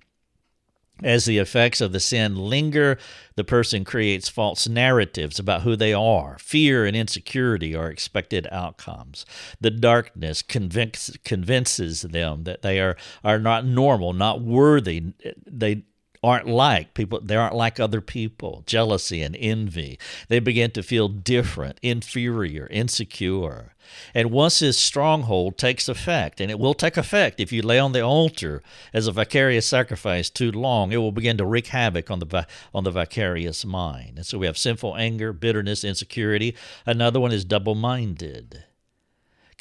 As 1.02 1.24
the 1.24 1.38
effects 1.38 1.80
of 1.80 1.92
the 1.92 2.00
sin 2.00 2.36
linger, 2.36 2.98
the 3.34 3.44
person 3.44 3.84
creates 3.84 4.28
false 4.28 4.68
narratives 4.68 5.38
about 5.38 5.62
who 5.62 5.74
they 5.76 5.92
are. 5.92 6.36
Fear 6.38 6.86
and 6.86 6.96
insecurity 6.96 7.74
are 7.74 7.90
expected 7.90 8.46
outcomes. 8.52 9.26
The 9.60 9.70
darkness 9.70 10.42
convince, 10.42 11.16
convinces 11.24 12.02
them 12.02 12.44
that 12.44 12.62
they 12.62 12.80
are, 12.80 12.96
are 13.24 13.38
not 13.38 13.64
normal, 13.64 14.12
not 14.12 14.42
worthy. 14.42 15.12
They 15.46 15.84
aren't 16.22 16.46
like 16.46 16.94
people 16.94 17.20
they 17.20 17.36
aren't 17.36 17.54
like 17.54 17.80
other 17.80 18.00
people. 18.00 18.62
Jealousy 18.66 19.22
and 19.22 19.36
envy 19.38 19.98
they 20.28 20.38
begin 20.38 20.70
to 20.72 20.82
feel 20.82 21.08
different 21.08 21.78
inferior 21.82 22.66
insecure. 22.68 23.74
And 24.14 24.30
once 24.30 24.60
this 24.60 24.78
stronghold 24.78 25.58
takes 25.58 25.88
effect 25.88 26.40
and 26.40 26.50
it 26.50 26.58
will 26.58 26.74
take 26.74 26.96
effect 26.96 27.40
if 27.40 27.52
you 27.52 27.62
lay 27.62 27.78
on 27.78 27.92
the 27.92 28.00
altar 28.00 28.62
as 28.94 29.06
a 29.06 29.12
vicarious 29.12 29.66
sacrifice 29.66 30.30
too 30.30 30.52
long 30.52 30.92
it 30.92 30.98
will 30.98 31.12
begin 31.12 31.36
to 31.38 31.44
wreak 31.44 31.68
havoc 31.68 32.10
on 32.10 32.20
the 32.20 32.46
on 32.72 32.84
the 32.84 32.90
vicarious 32.90 33.64
mind. 33.64 34.18
And 34.18 34.26
so 34.26 34.38
we 34.38 34.46
have 34.46 34.56
sinful 34.56 34.96
anger 34.96 35.32
bitterness 35.32 35.84
insecurity. 35.84 36.54
Another 36.86 37.20
one 37.20 37.32
is 37.32 37.44
double-minded 37.44 38.64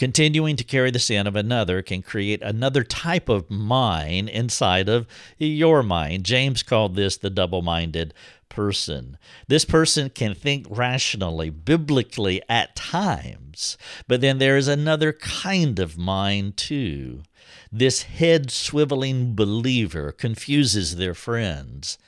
Continuing 0.01 0.55
to 0.55 0.63
carry 0.63 0.89
the 0.89 0.97
sin 0.97 1.27
of 1.27 1.35
another 1.35 1.83
can 1.83 2.01
create 2.01 2.41
another 2.41 2.83
type 2.83 3.29
of 3.29 3.51
mind 3.51 4.29
inside 4.29 4.89
of 4.89 5.05
your 5.37 5.83
mind. 5.83 6.23
James 6.23 6.63
called 6.63 6.95
this 6.95 7.17
the 7.17 7.29
double 7.29 7.61
minded 7.61 8.11
person. 8.49 9.19
This 9.47 9.63
person 9.63 10.09
can 10.09 10.33
think 10.33 10.65
rationally, 10.71 11.51
biblically 11.51 12.41
at 12.49 12.75
times, 12.75 13.77
but 14.07 14.21
then 14.21 14.39
there 14.39 14.57
is 14.57 14.67
another 14.67 15.13
kind 15.13 15.77
of 15.77 15.99
mind 15.99 16.57
too. 16.57 17.21
This 17.71 18.01
head 18.01 18.47
swiveling 18.47 19.35
believer 19.35 20.11
confuses 20.11 20.95
their 20.95 21.13
friends. 21.13 21.99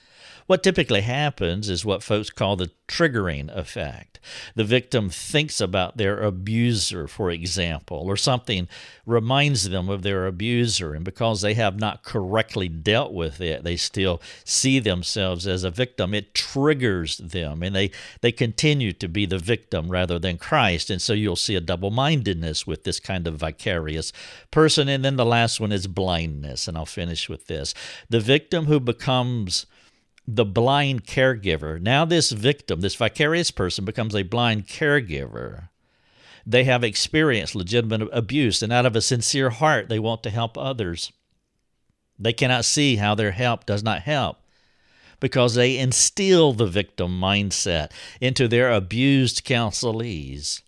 What 0.48 0.64
typically 0.64 1.02
happens 1.02 1.70
is 1.70 1.86
what 1.86 2.02
folks 2.02 2.32
call 2.32 2.56
the 2.56 2.72
triggering 2.88 3.56
effect. 3.56 4.13
The 4.56 4.64
victim 4.64 5.10
thinks 5.10 5.62
about 5.62 5.98
their 5.98 6.22
abuser, 6.22 7.08
for 7.08 7.32
example, 7.32 8.04
or 8.06 8.18
something 8.18 8.68
reminds 9.06 9.70
them 9.70 9.90
of 9.90 10.02
their 10.02 10.28
abuser, 10.28 10.94
and 10.94 11.04
because 11.04 11.42
they 11.42 11.54
have 11.56 11.80
not 11.80 12.04
correctly 12.04 12.70
dealt 12.70 13.14
with 13.14 13.42
it, 13.42 13.64
they 13.64 13.76
still 13.76 14.22
see 14.46 14.80
themselves 14.80 15.46
as 15.46 15.64
a 15.64 15.70
victim. 15.70 16.14
It 16.14 16.34
triggers 16.34 17.18
them, 17.18 17.64
and 17.64 17.76
they, 17.76 17.92
they 18.22 18.32
continue 18.32 18.94
to 18.94 19.08
be 19.08 19.26
the 19.26 19.38
victim 19.38 19.90
rather 19.90 20.20
than 20.20 20.38
Christ. 20.38 20.90
And 20.90 21.02
so 21.02 21.14
you'll 21.14 21.36
see 21.36 21.56
a 21.56 21.62
double 21.62 21.92
mindedness 21.92 22.66
with 22.66 22.84
this 22.84 23.00
kind 23.00 23.28
of 23.28 23.36
vicarious 23.36 24.14
person. 24.52 24.88
And 24.88 25.04
then 25.04 25.16
the 25.16 25.26
last 25.26 25.60
one 25.60 25.72
is 25.72 25.88
blindness, 25.88 26.68
and 26.68 26.78
I'll 26.78 26.86
finish 26.86 27.28
with 27.28 27.48
this. 27.48 27.74
The 28.10 28.20
victim 28.20 28.66
who 28.66 28.80
becomes 28.80 29.66
the 30.28 30.46
blind 30.46 31.06
caregiver. 31.06 31.82
Now, 31.82 32.06
this 32.06 32.32
victim, 32.32 32.82
this 32.82 32.96
vicarious 32.96 33.52
person, 33.52 33.86
becomes 33.86 34.16
a 34.16 34.24
blind 34.24 34.68
caregiver. 34.68 35.70
They 36.46 36.64
have 36.66 36.84
experienced 36.84 37.56
legitimate 37.56 38.10
abuse, 38.12 38.62
and 38.62 38.72
out 38.72 38.86
of 38.86 38.96
a 38.96 39.02
sincere 39.02 39.50
heart, 39.50 39.90
they 39.90 40.00
want 40.00 40.24
to 40.24 40.30
help 40.30 40.58
others. 40.58 41.12
They 42.20 42.34
cannot 42.34 42.66
see 42.66 42.98
how 42.98 43.16
their 43.16 43.32
help 43.32 43.66
does 43.66 43.84
not 43.84 44.04
help 44.04 44.38
because 45.20 45.56
they 45.56 45.78
instill 45.78 46.52
the 46.52 46.68
victim 46.68 47.18
mindset 47.20 47.92
into 48.20 48.46
their 48.46 48.70
abused 48.72 49.46
counselees. 49.46 50.62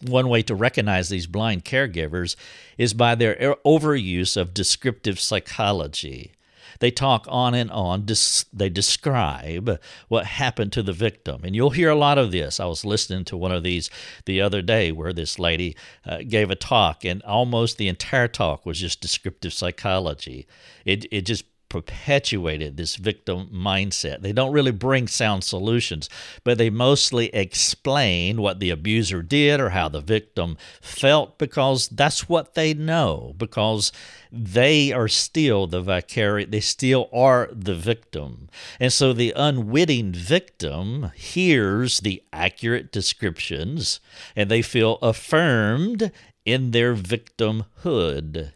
One 0.00 0.28
way 0.28 0.42
to 0.42 0.54
recognize 0.54 1.08
these 1.08 1.26
blind 1.26 1.64
caregivers 1.64 2.36
is 2.78 2.94
by 2.94 3.16
their 3.16 3.56
overuse 3.64 4.36
of 4.36 4.54
descriptive 4.54 5.18
psychology. 5.18 6.35
They 6.80 6.90
talk 6.90 7.26
on 7.28 7.54
and 7.54 7.70
on. 7.70 8.06
they 8.52 8.68
describe 8.68 9.80
what 10.08 10.26
happened 10.26 10.72
to 10.72 10.82
the 10.82 10.92
victim. 10.92 11.42
And 11.44 11.54
you'll 11.54 11.70
hear 11.70 11.90
a 11.90 11.94
lot 11.94 12.18
of 12.18 12.32
this. 12.32 12.60
I 12.60 12.66
was 12.66 12.84
listening 12.84 13.24
to 13.26 13.36
one 13.36 13.52
of 13.52 13.62
these 13.62 13.90
the 14.24 14.40
other 14.40 14.62
day 14.62 14.92
where 14.92 15.12
this 15.12 15.38
lady 15.38 15.76
uh, 16.04 16.18
gave 16.28 16.50
a 16.50 16.54
talk, 16.54 17.04
and 17.04 17.22
almost 17.22 17.78
the 17.78 17.88
entire 17.88 18.28
talk 18.28 18.66
was 18.66 18.80
just 18.80 19.00
descriptive 19.00 19.52
psychology. 19.52 20.46
It, 20.84 21.06
it 21.10 21.22
just 21.22 21.44
perpetuated 21.76 22.78
this 22.78 22.96
victim 22.96 23.50
mindset. 23.52 24.22
They 24.22 24.32
don't 24.32 24.52
really 24.52 24.70
bring 24.70 25.08
sound 25.08 25.44
solutions, 25.44 26.08
but 26.42 26.56
they 26.56 26.70
mostly 26.70 27.26
explain 27.34 28.40
what 28.40 28.60
the 28.60 28.70
abuser 28.70 29.20
did 29.20 29.60
or 29.60 29.70
how 29.70 29.90
the 29.90 30.00
victim 30.00 30.56
felt 30.80 31.36
because 31.36 31.88
that's 31.88 32.30
what 32.30 32.54
they 32.54 32.72
know, 32.72 33.34
because 33.36 33.92
they 34.32 34.90
are 34.90 35.06
still 35.06 35.66
the 35.66 35.82
vicarious, 35.82 36.48
they 36.50 36.60
still 36.60 37.10
are 37.12 37.50
the 37.52 37.74
victim. 37.74 38.48
And 38.80 38.90
so 38.90 39.12
the 39.12 39.34
unwitting 39.36 40.12
victim 40.12 41.12
hears 41.14 42.00
the 42.00 42.22
accurate 42.32 42.90
descriptions 42.90 44.00
and 44.34 44.50
they 44.50 44.62
feel 44.62 44.96
affirmed 45.02 46.10
in 46.46 46.70
their 46.70 46.94
victimhood. 46.94 48.52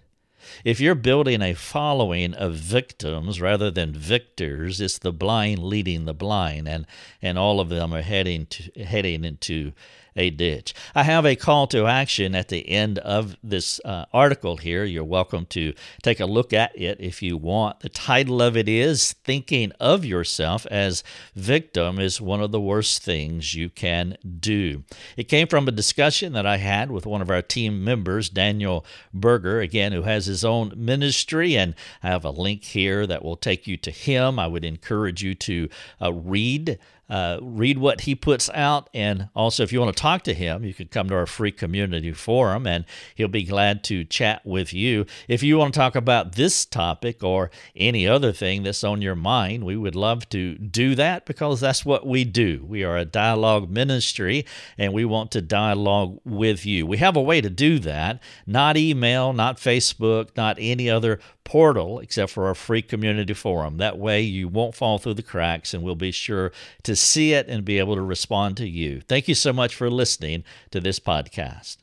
If 0.65 0.81
you're 0.81 0.95
building 0.95 1.43
a 1.43 1.55
following 1.55 2.35
of 2.35 2.55
victims 2.55 3.41
rather 3.41 3.71
than 3.71 3.93
victors, 3.93 4.81
it's 4.81 4.99
the 4.99 5.13
blind 5.13 5.61
leading 5.63 6.05
the 6.05 6.15
blind, 6.15 6.69
and, 6.69 6.87
and 7.23 7.39
all 7.39 7.61
of 7.61 7.69
them 7.69 7.95
are 7.95 8.03
heading 8.03 8.47
to, 8.47 8.85
heading 8.85 9.25
into 9.25 9.73
a 10.17 10.31
ditch. 10.31 10.75
I 10.95 11.05
have 11.05 11.25
a 11.25 11.37
call 11.37 11.67
to 11.69 11.87
action 11.87 12.35
at 12.35 12.49
the 12.49 12.69
end 12.69 12.99
of 12.99 13.37
this 13.43 13.81
uh, 13.85 14.07
article 14.13 14.57
here. 14.57 14.85
You're 14.85 15.05
welcome 15.05 15.47
to 15.47 15.75
take 16.03 16.21
a 16.21 16.27
look 16.27 16.53
at 16.53 16.79
it 16.79 17.01
if 17.01 17.23
you 17.23 17.37
want. 17.37 17.81
The 17.81 17.89
title 17.89 18.43
of 18.43 18.57
it 18.57 18.69
is 18.69 19.13
Thinking 19.25 19.73
of 19.81 20.05
Yourself 20.05 20.67
as 20.67 21.03
Victim 21.35 21.99
is 21.99 22.21
One 22.21 22.41
of 22.41 22.53
the 22.53 22.61
Worst 22.61 23.03
Things 23.03 23.55
You 23.55 23.71
Can 23.71 24.17
Do. 24.39 24.85
It 25.17 25.25
came 25.25 25.47
from 25.47 25.69
a 25.69 25.73
discussion 25.73 26.33
that 26.33 26.47
I 26.47 26.57
had 26.57 26.91
with 26.91 27.07
one 27.07 27.23
of 27.23 27.31
our 27.31 27.43
team 27.43 27.85
members, 27.85 28.29
Daniel 28.29 28.85
Berger, 29.13 29.61
again, 29.61 29.93
who 29.93 30.03
has 30.03 30.27
his 30.27 30.45
own 30.45 30.73
ministry, 30.77 31.57
and 31.57 31.75
I 32.03 32.09
have 32.09 32.25
a 32.25 32.31
link 32.31 32.65
here 32.65 33.07
that 33.07 33.25
will 33.25 33.37
take 33.37 33.67
you 33.67 33.77
to 33.79 33.91
him. 33.91 34.39
I 34.39 34.47
would 34.47 34.65
encourage 34.65 35.23
you 35.23 35.35
to 35.37 35.69
uh, 36.01 36.13
read 36.13 36.79
uh, 37.11 37.39
read 37.43 37.77
what 37.77 38.03
he 38.03 38.15
puts 38.15 38.49
out. 38.51 38.89
And 38.95 39.29
also, 39.35 39.63
if 39.63 39.73
you 39.73 39.81
want 39.81 39.95
to 39.95 40.01
talk 40.01 40.23
to 40.23 40.35
him, 40.35 40.65
you 40.65 40.73
could 40.73 40.91
come 40.91 41.09
to 41.09 41.15
our 41.17 41.27
free 41.27 41.53
community 41.53 42.13
forum 42.13 42.67
and 42.67 42.85
he'll 43.15 43.29
be 43.29 43.43
glad 43.43 43.83
to 43.85 44.05
chat 44.05 44.47
with 44.47 44.73
you. 44.73 45.05
If 45.29 45.43
you 45.43 45.59
want 45.59 45.75
to 45.75 45.81
talk 45.81 45.97
about 45.97 46.37
this 46.37 46.65
topic 46.65 47.23
or 47.23 47.51
any 47.75 48.07
other 48.07 48.33
thing 48.33 48.63
that's 48.63 48.85
on 48.85 49.03
your 49.03 49.17
mind, 49.17 49.65
we 49.65 49.77
would 49.77 49.97
love 49.97 50.29
to 50.31 50.55
do 50.55 50.95
that 50.95 51.27
because 51.27 51.61
that's 51.61 51.85
what 51.85 52.07
we 52.07 52.25
do. 52.25 52.65
We 52.67 52.85
are 52.85 52.97
a 52.97 53.05
dialogue 53.05 53.69
ministry 53.71 54.47
and 54.79 54.93
we 54.93 55.05
want 55.05 55.33
to 55.33 55.43
dialogue 55.43 56.21
with 56.25 56.65
you. 56.65 56.87
We 56.87 56.99
have 56.99 57.17
a 57.17 57.23
way 57.23 57.41
to 57.41 57.51
do 57.51 57.81
that, 57.81 58.23
not 58.47 58.77
email, 58.77 59.33
not 59.33 59.57
Facebook, 59.57 60.37
not 60.37 60.57
any 60.61 60.89
other 60.89 61.19
portal 61.45 61.99
except 61.99 62.33
for 62.33 62.47
our 62.47 62.55
free 62.55 62.83
community 62.83 63.35
forum. 63.35 63.79
That 63.79 63.99
way 63.99 64.21
you 64.23 64.49
won't 64.49 64.75
fall 64.75 64.99
through 64.99 65.15
the 65.15 65.23
cracks 65.23 65.75
and 65.75 65.83
we'll 65.83 65.95
be 65.95 66.13
sure 66.13 66.53
to 66.85 66.95
see 66.95 67.33
it 67.33 67.49
and 67.49 67.65
be 67.65 67.79
able 67.79 67.97
to 67.97 68.03
respond 68.03 68.57
to 68.59 68.69
you. 68.69 69.01
Thank 69.01 69.29
you 69.29 69.35
so 69.35 69.53
much 69.53 69.75
for 69.75 69.91
listening 69.91 70.45
to 70.71 70.81
this 70.81 71.01
podcast. 71.01 71.77